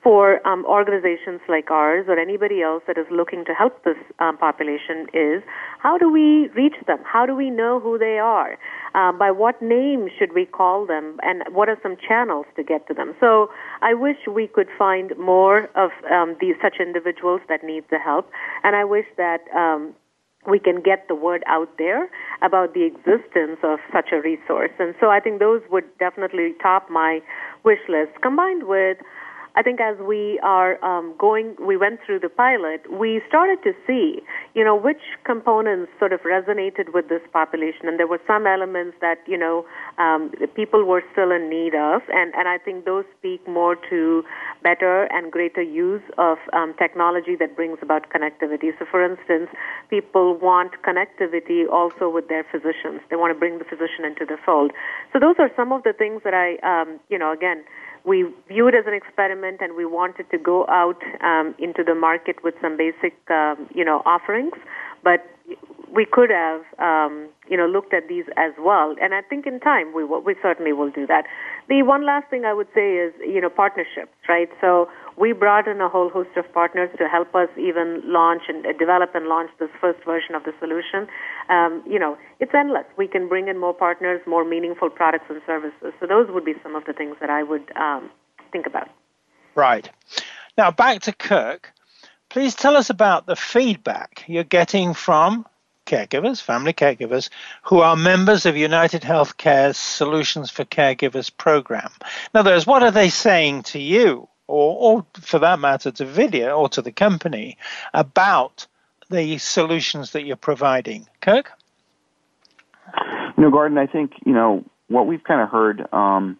[0.04, 4.36] for um, organizations like ours or anybody else that is looking to help this um,
[4.36, 5.42] population is
[5.80, 6.98] how do we reach them?
[7.04, 8.58] How do we know who they are?
[8.94, 11.16] Uh, by what name should we call them?
[11.22, 13.14] And what are some channels to get to them?
[13.18, 13.48] So
[13.80, 18.28] I wish we could find more of um, these such individuals that need the help,
[18.62, 19.94] and I wish that um,
[20.46, 22.10] we can get the word out there
[22.42, 24.72] about the existence of such a resource.
[24.78, 27.20] And so I think those would definitely top my
[27.64, 28.98] wish list, combined with
[29.56, 33.72] I think as we are um, going, we went through the pilot, we started to
[33.86, 34.20] see,
[34.54, 38.96] you know, which components sort of resonated with this population, and there were some elements
[39.00, 39.64] that, you know,
[39.98, 44.24] um, people were still in need of, and and I think those speak more to
[44.62, 48.76] better and greater use of um, technology that brings about connectivity.
[48.78, 49.50] So, for instance,
[49.88, 53.02] people want connectivity also with their physicians.
[53.08, 54.72] They want to bring the physician into the fold.
[55.12, 57.62] So, those are some of the things that I, um, you know, again
[58.04, 61.94] we view it as an experiment and we wanted to go out um, into the
[61.94, 64.52] market with some basic, um, you know, offerings.
[65.02, 65.24] But
[65.94, 68.94] we could have, um, you know, looked at these as well.
[69.00, 71.24] And I think in time we we certainly will do that.
[71.68, 74.48] The one last thing I would say is, you know, partnerships, right?
[74.60, 78.66] So we brought in a whole host of partners to help us even launch and
[78.66, 81.06] uh, develop and launch this first version of the solution.
[81.48, 82.84] Um, you know, it's endless.
[82.96, 85.92] We can bring in more partners, more meaningful products and services.
[86.00, 88.10] So those would be some of the things that I would um,
[88.52, 88.88] think about.
[89.54, 89.88] Right.
[90.58, 91.72] Now back to Kirk.
[92.28, 95.46] Please tell us about the feedback you're getting from
[95.86, 97.28] caregivers, family caregivers,
[97.62, 101.90] who are members of United Healthcare's Solutions for Caregivers program.
[102.32, 106.04] In other words, what are they saying to you, or, or for that matter, to
[106.04, 107.58] Vidya or to the company,
[107.92, 108.66] about
[109.10, 111.06] the solutions that you're providing?
[111.20, 111.50] Kirk?
[113.36, 116.38] You know, Gordon, I think, you know, what we've kind of heard um,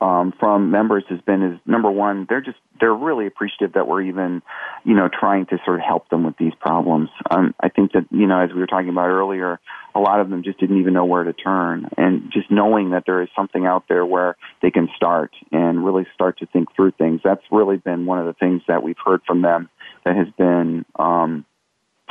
[0.00, 4.02] um, from members has been is number one, they're just they're really appreciative that we're
[4.02, 4.42] even,
[4.84, 7.10] you know, trying to sort of help them with these problems.
[7.30, 9.60] Um, I think that you know, as we were talking about earlier,
[9.94, 13.04] a lot of them just didn't even know where to turn, and just knowing that
[13.06, 16.92] there is something out there where they can start and really start to think through
[16.92, 17.20] things.
[17.22, 19.68] That's really been one of the things that we've heard from them
[20.04, 21.44] that has been um,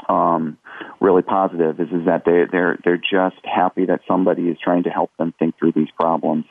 [0.07, 0.57] um,
[0.99, 4.89] really positive is is that they they're they're just happy that somebody is trying to
[4.89, 6.45] help them think through these problems.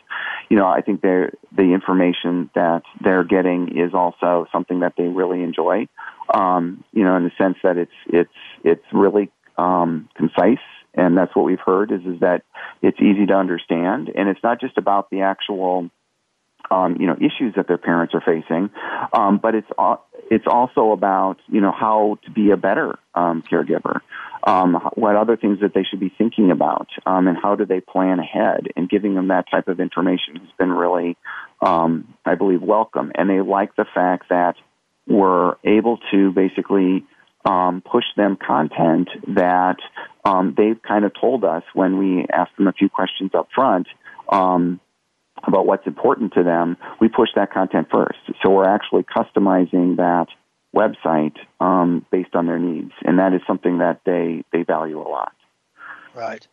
[0.49, 1.27] You know, I think they
[1.57, 5.89] the information that they're getting is also something that they really enjoy.
[6.33, 8.31] Um, you know, in the sense that it's it's
[8.65, 10.59] it's really um, concise,
[10.95, 12.43] and that's what we've heard is is that
[12.83, 15.91] it's easy to understand, and it's not just about the actual
[16.71, 18.71] um, you know issues that their parents are facing,
[19.13, 19.69] um, but it's
[20.31, 24.01] it's also about you know how to be a better um, caregiver,
[24.45, 27.81] um, what other things that they should be thinking about, um, and how do they
[27.81, 28.69] plan ahead.
[28.77, 31.17] And giving them that type of information has been really,
[31.61, 33.13] um, I believe, welcome.
[33.15, 34.55] And they like the fact that
[35.07, 37.05] we're able to basically
[37.45, 39.77] um, push them content that
[40.25, 43.87] um, they've kind of told us when we ask them a few questions up front.
[44.31, 44.81] Um,
[45.47, 48.19] about what's important to them, we push that content first.
[48.43, 50.29] So we're actually customizing that
[50.75, 55.09] website um, based on their needs, and that is something that they they value a
[55.09, 55.33] lot.
[56.15, 56.47] Right.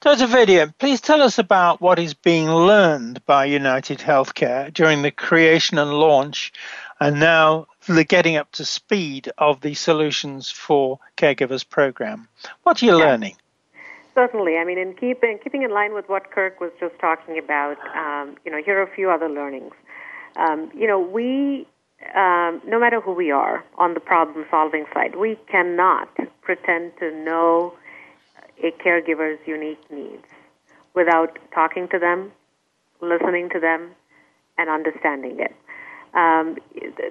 [0.00, 0.28] Dr.
[0.28, 5.76] Vidya, please tell us about what is being learned by United Healthcare during the creation
[5.76, 6.54] and launch,
[7.00, 12.28] and now the getting up to speed of the Solutions for Caregivers program.
[12.62, 13.04] What are you yeah.
[13.04, 13.36] learning?
[14.14, 14.56] Certainly.
[14.56, 18.36] I mean, in keeping keeping in line with what Kirk was just talking about, um,
[18.44, 19.72] you know, here are a few other learnings.
[20.36, 21.66] Um, you know, we
[22.14, 26.08] um, no matter who we are on the problem solving side, we cannot
[26.42, 27.74] pretend to know
[28.62, 30.24] a caregiver's unique needs
[30.94, 32.32] without talking to them,
[33.00, 33.90] listening to them,
[34.58, 35.54] and understanding it.
[36.14, 36.56] Um,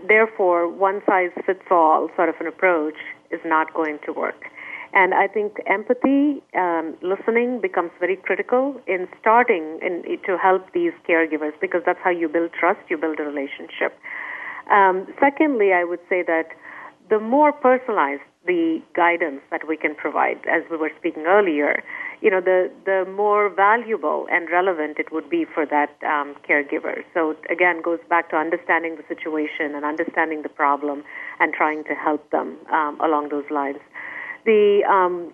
[0.08, 2.98] therefore, one size fits all sort of an approach
[3.32, 4.46] is not going to work.
[4.94, 10.94] And I think empathy, um, listening becomes very critical in starting in, to help these
[11.08, 13.98] caregivers because that's how you build trust, you build a relationship.
[14.72, 16.50] Um, secondly, I would say that
[17.10, 21.84] the more personalized the guidance that we can provide, as we were speaking earlier,
[22.22, 27.04] you know, the, the more valuable and relevant it would be for that um, caregiver.
[27.14, 31.04] So again, goes back to understanding the situation and understanding the problem
[31.40, 33.80] and trying to help them um, along those lines.
[34.50, 35.32] The um,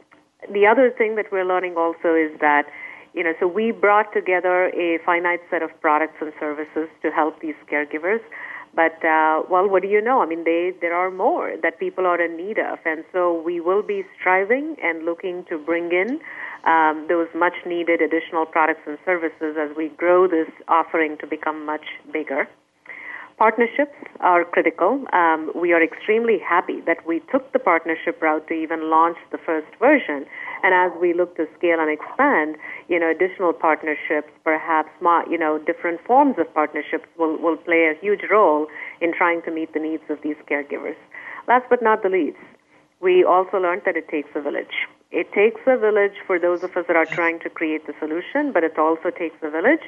[0.51, 2.66] the other thing that we're learning also is that
[3.13, 7.39] you know, so we brought together a finite set of products and services to help
[7.39, 8.20] these caregivers.
[8.76, 10.22] But uh, well, what do you know?
[10.22, 13.61] I mean, they there are more that people are in need of, and so we
[13.61, 16.20] will be striving and looking to bring in
[16.70, 21.66] um, those much needed additional products and services as we grow this offering to become
[21.66, 22.49] much bigger.
[23.38, 25.04] Partnerships are critical.
[25.12, 29.38] Um, we are extremely happy that we took the partnership route to even launch the
[29.38, 30.26] first version.
[30.64, 32.56] And as we look to scale and expand,
[32.88, 34.90] you know, additional partnerships, perhaps,
[35.30, 38.68] you know, different forms of partnerships will, will play a huge role
[39.02, 40.96] in trying to meet the needs of these caregivers.
[41.46, 42.38] Last but not the least,
[43.02, 44.88] we also learned that it takes a village.
[45.12, 48.54] It takes a village for those of us that are trying to create the solution,
[48.54, 49.84] but it also takes a village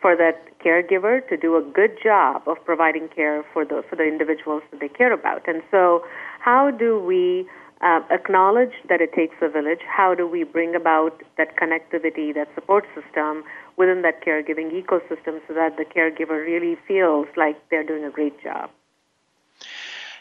[0.00, 4.04] for that caregiver to do a good job of providing care for the for the
[4.04, 5.46] individuals that they care about.
[5.48, 6.04] And so,
[6.40, 7.48] how do we
[7.80, 9.80] uh, acknowledge that it takes a village?
[9.86, 13.44] How do we bring about that connectivity, that support system
[13.76, 18.42] within that caregiving ecosystem, so that the caregiver really feels like they're doing a great
[18.42, 18.70] job?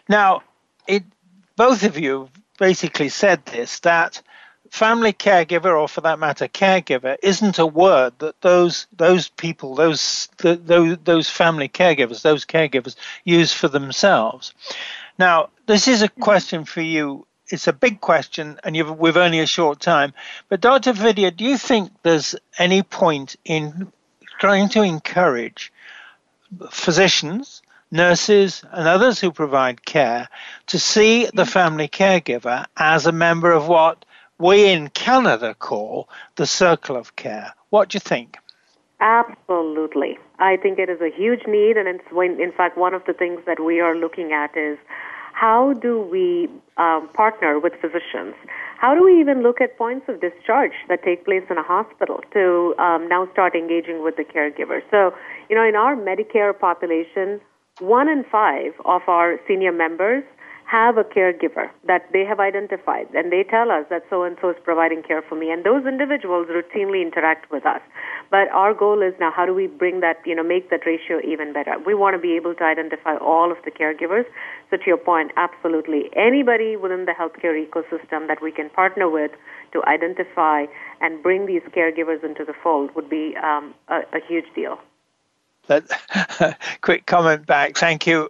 [0.07, 0.41] Now,
[0.87, 1.03] it
[1.55, 4.21] both of you basically said this that
[4.69, 10.29] family caregiver, or for that matter, caregiver, isn't a word that those those people, those
[10.37, 14.53] the, those those family caregivers, those caregivers use for themselves.
[15.17, 16.21] Now, this is a mm-hmm.
[16.21, 17.25] question for you.
[17.51, 20.13] It's a big question, and you've, we've only a short time.
[20.49, 20.93] But Dr.
[20.93, 23.91] Vidya, do you think there's any point in
[24.39, 25.73] trying to encourage
[26.71, 27.61] physicians,
[27.91, 30.29] nurses, and others who provide care
[30.67, 31.51] to see the mm-hmm.
[31.51, 34.05] family caregiver as a member of what
[34.39, 37.53] we in Canada call the circle of care.
[37.69, 38.37] What do you think?
[39.01, 40.17] Absolutely.
[40.39, 43.13] I think it is a huge need, and it's when, in fact, one of the
[43.13, 44.77] things that we are looking at is
[45.33, 48.35] how do we um, partner with physicians?
[48.77, 52.21] How do we even look at points of discharge that take place in a hospital
[52.33, 54.81] to um, now start engaging with the caregiver?
[54.91, 55.13] So,
[55.49, 57.39] you know, in our Medicare population,
[57.79, 60.23] one in five of our senior members
[60.69, 64.51] have a caregiver that they have identified and they tell us that so and so
[64.51, 67.81] is providing care for me and those individuals routinely interact with us.
[68.29, 71.21] But our goal is now how do we bring that you know make that ratio
[71.25, 71.73] even better?
[71.83, 74.25] We want to be able to identify all of the caregivers.
[74.69, 79.31] So to your point absolutely anybody within the healthcare ecosystem that we can partner with
[79.73, 80.65] to identify
[81.01, 84.77] and bring these caregivers into the fold would be um, a, a huge deal.
[85.67, 85.89] But
[86.81, 87.75] quick comment back.
[87.75, 88.29] Thank you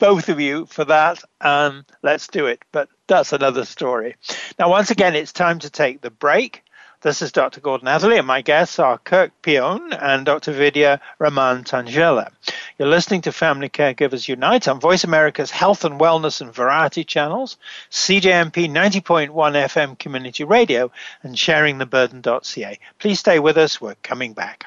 [0.00, 1.22] both of you for that.
[1.40, 2.60] and let's do it.
[2.72, 4.16] But that's another story.
[4.58, 6.64] Now, once again, it's time to take the break.
[7.02, 7.62] This is Dr.
[7.62, 10.52] Gordon Atherley, and my guests are Kirk Pion and Dr.
[10.52, 12.30] Vidya Raman Tangella.
[12.78, 17.56] You're listening to Family Caregivers Unite on Voice America's Health and Wellness and Variety channels,
[17.90, 20.92] CJMP 90.1 FM Community Radio,
[21.22, 22.78] and sharingtheburden.ca.
[22.98, 23.80] Please stay with us.
[23.80, 24.66] We're coming back.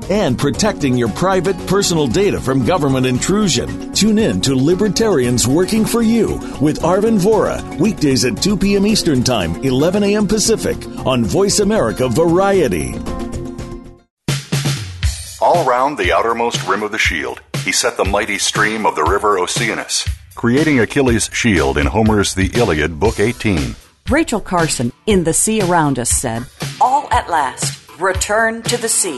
[0.11, 3.93] and protecting your private personal data from government intrusion.
[3.93, 8.85] Tune in to Libertarians Working for You with Arvin Vohra, weekdays at 2 p.m.
[8.85, 10.27] Eastern Time, 11 a.m.
[10.27, 12.93] Pacific, on Voice America Variety.
[15.41, 19.03] All round the outermost rim of the shield, he set the mighty stream of the
[19.03, 23.75] river Oceanus, creating Achilles' shield in Homer's The Iliad, Book 18.
[24.09, 26.45] Rachel Carson in The Sea Around Us said,
[26.81, 29.17] All at last, return to the sea,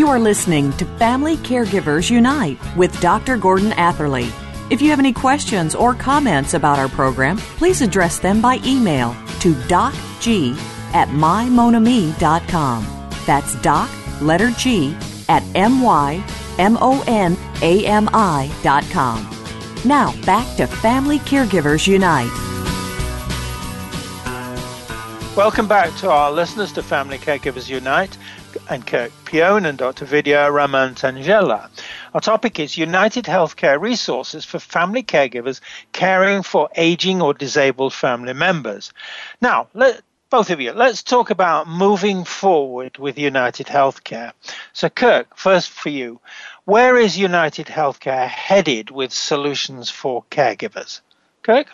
[0.00, 3.36] You are listening to Family Caregivers Unite with Dr.
[3.36, 4.32] Gordon Atherley.
[4.70, 9.14] If you have any questions or comments about our program, please address them by email
[9.40, 10.56] to docg
[10.94, 12.86] at mymonami.com.
[13.26, 13.90] That's doc,
[14.22, 14.96] letter G,
[15.28, 16.24] at M-Y-M-O-N-A-M-I.com.
[19.84, 22.30] Now, back to Family Caregivers Unite.
[25.36, 28.16] Welcome back to our listeners to Family Caregivers Unite
[28.70, 30.04] and Kirk Pion and Dr.
[30.04, 31.68] Vidya Raman-Tangella.
[32.14, 35.60] Our topic is United Healthcare Resources for Family Caregivers
[35.92, 38.92] Caring for Aging or Disabled Family Members.
[39.40, 44.32] Now, let, both of you, let's talk about moving forward with United Healthcare.
[44.72, 46.20] So, Kirk, first for you,
[46.64, 51.00] where is United Healthcare headed with solutions for caregivers?
[51.42, 51.66] Kirk?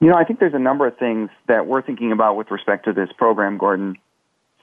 [0.00, 2.84] You know, I think there's a number of things that we're thinking about with respect
[2.84, 3.96] to this program, Gordon.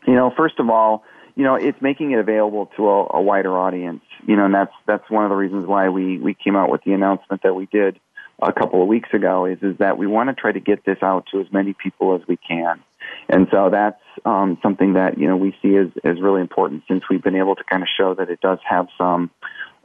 [0.07, 1.03] You know, first of all,
[1.35, 4.03] you know, it's making it available to a, a wider audience.
[4.27, 6.83] You know, and that's that's one of the reasons why we we came out with
[6.83, 7.99] the announcement that we did
[8.41, 9.45] a couple of weeks ago.
[9.45, 12.15] Is is that we want to try to get this out to as many people
[12.15, 12.81] as we can,
[13.29, 17.03] and so that's um, something that you know we see as as really important since
[17.09, 19.31] we've been able to kind of show that it does have some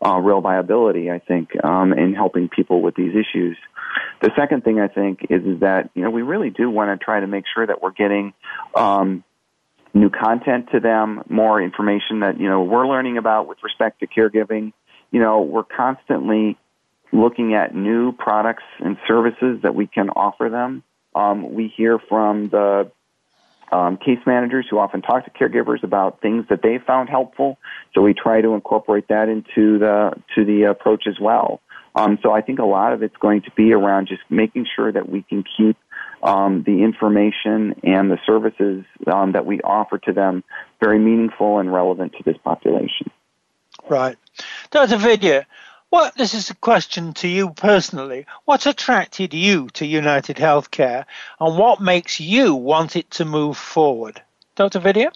[0.04, 1.10] uh, real viability.
[1.10, 3.56] I think um, in helping people with these issues.
[4.20, 7.02] The second thing I think is is that you know we really do want to
[7.02, 8.34] try to make sure that we're getting
[8.74, 9.24] um,
[9.94, 14.06] new content to them, more information that, you know, we're learning about with respect to
[14.06, 14.72] caregiving.
[15.10, 16.58] You know, we're constantly
[17.12, 20.82] looking at new products and services that we can offer them.
[21.14, 22.90] Um, we hear from the
[23.72, 27.58] um, case managers who often talk to caregivers about things that they found helpful.
[27.94, 31.60] So we try to incorporate that into the to the approach as well.
[31.94, 34.92] Um, so I think a lot of it's going to be around just making sure
[34.92, 35.76] that we can keep
[36.22, 40.44] um, the information and the services um, that we offer to them
[40.80, 43.10] very meaningful and relevant to this population.
[43.88, 44.16] Right.
[44.70, 44.96] Dr.
[44.96, 45.46] Vidya,
[45.90, 48.26] what, this is a question to you personally.
[48.44, 51.04] What attracted you to United Healthcare
[51.40, 54.20] and what makes you want it to move forward?
[54.56, 54.80] Dr.
[54.80, 55.12] Vidya?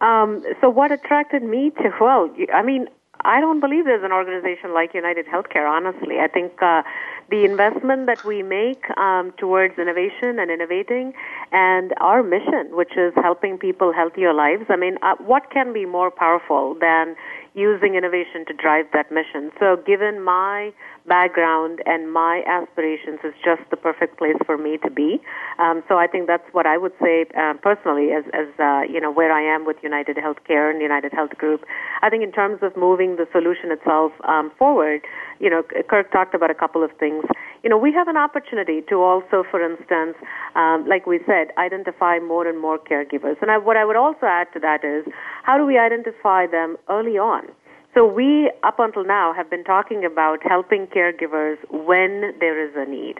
[0.00, 2.88] Um, so, what attracted me to, well, I mean,
[3.24, 6.20] I don't believe there's an organization like United Healthcare, honestly.
[6.20, 6.82] I think uh,
[7.30, 11.14] the investment that we make um, towards innovation and innovating
[11.50, 15.86] and our mission, which is helping people healthier lives, I mean, uh, what can be
[15.86, 17.16] more powerful than
[17.54, 19.50] using innovation to drive that mission?
[19.58, 20.72] So, given my
[21.06, 25.20] background and my aspirations is just the perfect place for me to be.
[25.58, 29.00] Um, so I think that's what I would say uh, personally as, as uh, you
[29.00, 31.64] know, where I am with United Healthcare and United Health Group.
[32.02, 35.02] I think in terms of moving the solution itself um, forward,
[35.40, 37.24] you know, Kirk talked about a couple of things.
[37.62, 40.16] You know, we have an opportunity to also, for instance,
[40.54, 43.36] um, like we said, identify more and more caregivers.
[43.42, 45.04] And I, what I would also add to that is,
[45.42, 47.48] how do we identify them early on?
[47.94, 52.90] So we, up until now, have been talking about helping caregivers when there is a
[52.90, 53.18] need.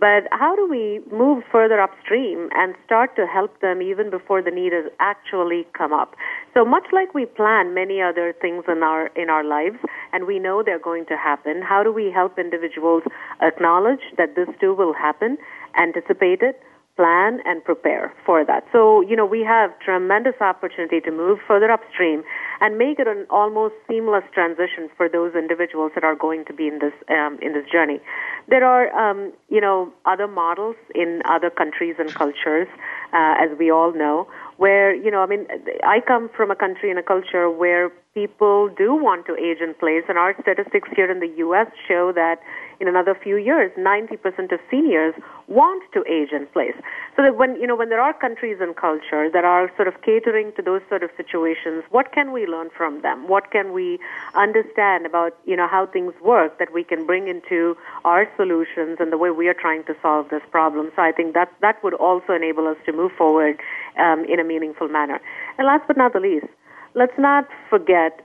[0.00, 4.50] But how do we move further upstream and start to help them even before the
[4.50, 6.14] need has actually come up?
[6.54, 9.76] So much like we plan many other things in our in our lives,
[10.14, 13.02] and we know they're going to happen, how do we help individuals
[13.42, 15.36] acknowledge that this too will happen,
[15.76, 16.62] anticipate it,
[16.96, 18.64] plan and prepare for that.
[18.72, 22.22] So, you know, we have tremendous opportunity to move further upstream
[22.60, 26.68] and make it an almost seamless transition for those individuals that are going to be
[26.68, 28.00] in this um, in this journey.
[28.48, 32.68] There are, um, you know, other models in other countries and cultures,
[33.12, 34.28] uh, as we all know,
[34.58, 35.46] where you know, I mean,
[35.82, 39.74] I come from a country and a culture where people do want to age in
[39.74, 41.66] place, and our statistics here in the U.S.
[41.88, 42.38] show that
[42.80, 45.14] in another few years, 90% of seniors
[45.46, 46.74] want to age in place.
[47.16, 50.00] So that when, you know, when there are countries and cultures that are sort of
[50.02, 53.28] catering to those sort of situations, what can we learn from them?
[53.28, 53.98] What can we
[54.34, 59.12] understand about, you know, how things work that we can bring into our solutions and
[59.12, 60.90] the way we are trying to solve this problem?
[60.96, 63.60] So I think that, that would also enable us to move forward
[63.98, 65.20] um, in a meaningful manner.
[65.58, 66.46] And last but not the least,
[66.94, 68.20] let's not forget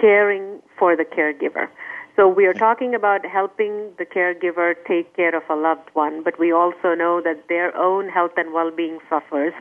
[0.00, 1.68] caring for the caregiver.
[2.16, 6.38] So we are talking about helping the caregiver take care of a loved one, but
[6.38, 9.52] we also know that their own health and well-being suffers.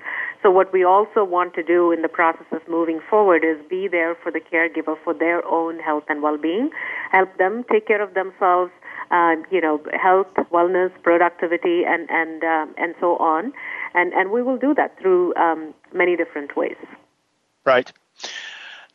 [0.42, 3.90] So what we also want to do in the process of moving forward is be
[3.90, 6.70] there for the caregiver for their own health and well-being,
[7.12, 8.72] help them take care of themselves,
[9.12, 13.52] uh, you know, health, wellness, productivity, and and um, and so on,
[13.94, 16.78] and and we will do that through um, many different ways.
[17.66, 17.92] Right.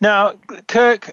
[0.00, 0.32] Now,
[0.66, 1.12] Kirk,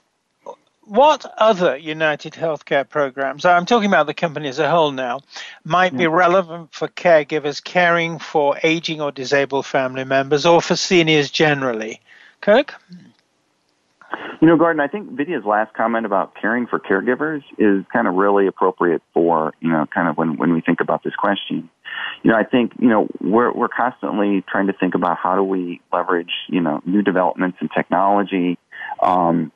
[0.88, 5.22] what other United Healthcare programs, I'm talking about the company as a whole now,
[5.64, 11.30] might be relevant for caregivers caring for aging or disabled family members or for seniors
[11.30, 12.00] generally?
[12.42, 12.74] Kirk?
[14.42, 18.14] You know, Gordon, I think Vidya's last comment about caring for caregivers is kind of
[18.14, 21.70] really appropriate for, you know, kind of when, when we think about this question.
[22.24, 25.44] You know, I think, you know, we're, we're constantly trying to think about how do
[25.44, 28.58] we leverage, you know, new developments in technology,
[29.02, 29.52] um,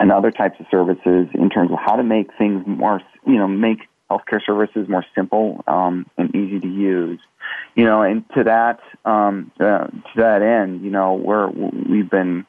[0.00, 3.48] and other types of services in terms of how to make things more, you know,
[3.48, 3.80] make
[4.10, 7.20] healthcare services more simple um, and easy to use.
[7.74, 12.46] You know, and to that um, uh, to that end, you know, we're we've been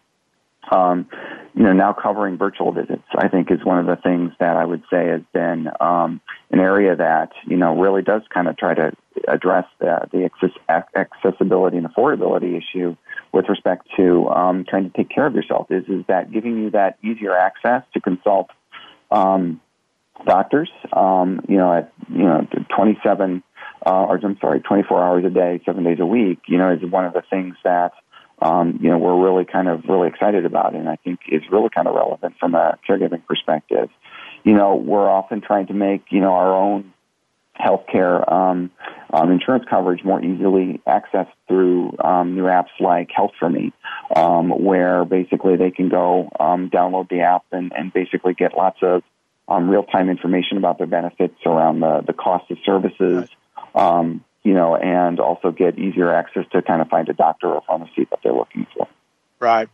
[0.72, 1.08] um,
[1.56, 4.66] you know, now covering virtual visits, I think is one of the things that I
[4.66, 6.22] would say has been um,
[6.52, 8.92] an area that, you know, really does kind of try to
[9.28, 12.96] address the, the access- accessibility and affordability issue
[13.32, 16.72] with respect to um, trying to take care of yourself is, is that giving you
[16.72, 18.50] that easier access to consult
[19.12, 19.62] um,
[20.26, 23.44] doctors, um, you know, at, you know, 27,
[23.86, 26.82] uh, or I'm sorry, 24 hours a day, seven days a week, you know, is
[26.90, 27.94] one of the things that
[28.42, 31.70] um, you know, we're really kind of really excited about, and I think is really
[31.74, 33.90] kind of relevant from a caregiving perspective.
[34.44, 36.94] You know, we're often trying to make you know our own
[37.60, 38.72] healthcare um,
[39.12, 43.72] um, insurance coverage more easily accessed through um, new apps like Health4Me,
[44.16, 48.78] um, where basically they can go um, download the app and, and basically get lots
[48.82, 49.04] of
[49.48, 53.30] um, real time information about their benefits around the, the cost of services.
[53.76, 57.62] Um, you know, and also get easier access to kind of find a doctor or
[57.68, 58.88] pharmacy that they're looking for.
[59.40, 59.70] Right.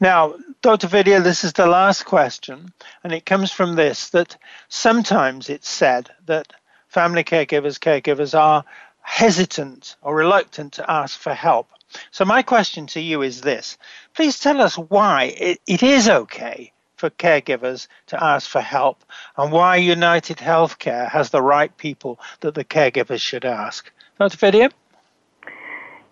[0.00, 0.88] Now, Dr.
[0.88, 4.36] Vidya, this is the last question, and it comes from this that
[4.68, 6.52] sometimes it's said that
[6.94, 8.64] family caregivers, caregivers are
[9.02, 11.68] hesitant or reluctant to ask for help.
[12.12, 13.76] So, my question to you is this
[14.14, 19.04] please tell us why it, it is okay for caregivers to ask for help
[19.36, 23.90] and why United Healthcare has the right people that the caregivers should ask.
[24.18, 24.36] Dr.
[24.38, 24.70] Vidya?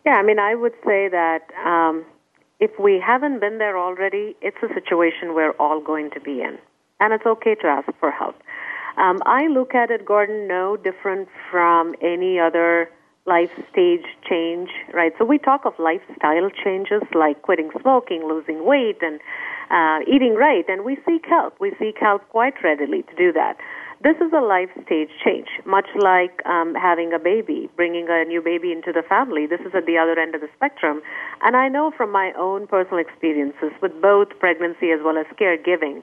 [0.04, 2.04] Yeah, I mean, I would say that um,
[2.58, 6.58] if we haven't been there already, it's a situation we're all going to be in.
[6.98, 8.36] And it's okay to ask for help.
[8.96, 12.90] Um, I look at it, Gordon, no different from any other
[13.26, 15.12] life stage change, right?
[15.18, 19.20] So we talk of lifestyle changes like quitting smoking, losing weight, and
[19.70, 21.54] uh, eating right, and we seek help.
[21.60, 23.56] We seek help quite readily to do that.
[24.02, 28.42] This is a life stage change, much like um, having a baby, bringing a new
[28.42, 29.46] baby into the family.
[29.46, 31.02] This is at the other end of the spectrum.
[31.42, 36.02] And I know from my own personal experiences with both pregnancy as well as caregiving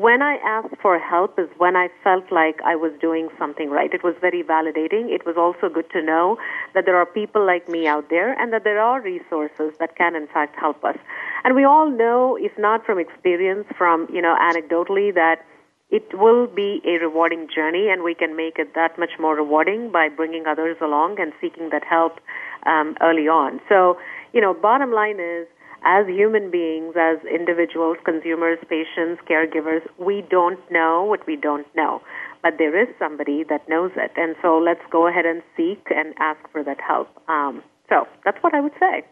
[0.00, 3.92] when I asked for help is when I felt like I was doing something right.
[3.92, 5.10] It was very validating.
[5.10, 6.38] It was also good to know
[6.74, 10.14] that there are people like me out there and that there are resources that can
[10.14, 10.96] in fact help us.
[11.44, 15.44] And we all know, if not from experience, from, you know, anecdotally that
[15.90, 19.90] it will be a rewarding journey and we can make it that much more rewarding
[19.90, 22.20] by bringing others along and seeking that help
[22.66, 23.60] um, early on.
[23.68, 23.98] So,
[24.32, 25.48] you know, bottom line is
[25.84, 32.02] as human beings, as individuals, consumers, patients, caregivers, we don't know what we don't know.
[32.42, 34.12] But there is somebody that knows it.
[34.16, 37.08] And so let's go ahead and seek and ask for that help.
[37.28, 39.04] Um, so that's what I would say.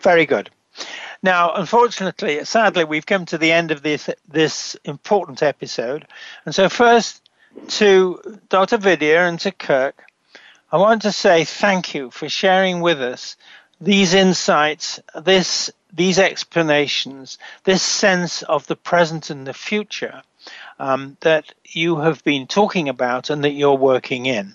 [0.00, 0.50] Very good.
[1.22, 6.06] Now, unfortunately, sadly, we've come to the end of this this important episode,
[6.44, 7.28] and so first
[7.68, 8.76] to Dr.
[8.76, 10.04] Vidya and to Kirk,
[10.70, 13.36] I want to say thank you for sharing with us
[13.80, 20.22] these insights, this these explanations, this sense of the present and the future
[20.78, 24.54] um, that you have been talking about and that you're working in.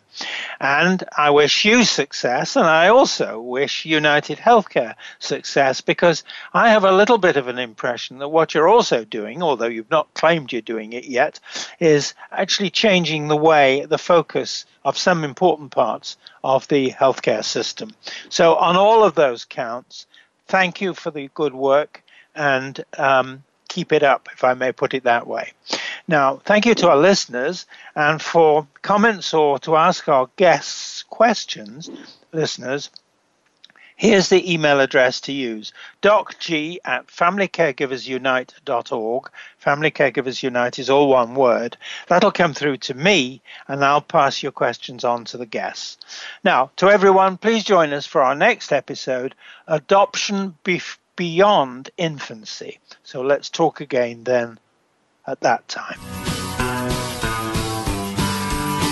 [0.60, 6.24] And I wish you success, and I also wish United Healthcare success because
[6.54, 9.90] I have a little bit of an impression that what you're also doing, although you've
[9.90, 11.40] not claimed you're doing it yet,
[11.80, 17.92] is actually changing the way, the focus of some important parts of the healthcare system.
[18.30, 20.06] So, on all of those counts,
[20.48, 22.04] thank you for the good work
[22.36, 25.52] and um, keep it up, if I may put it that way.
[26.08, 27.66] Now, thank you to our listeners,
[27.96, 31.90] and for comments or to ask our guests questions,
[32.34, 32.90] listeners,
[33.96, 39.30] here's the email address to use docg at familycaregiversunite.org.
[39.58, 41.78] Family Caregivers Unite is all one word.
[42.08, 46.24] That'll come through to me, and I'll pass your questions on to the guests.
[46.44, 49.36] Now, to everyone, please join us for our next episode
[49.68, 50.58] Adoption
[51.16, 52.80] Beyond Infancy.
[53.04, 54.60] So let's talk again then
[55.28, 56.33] at that time.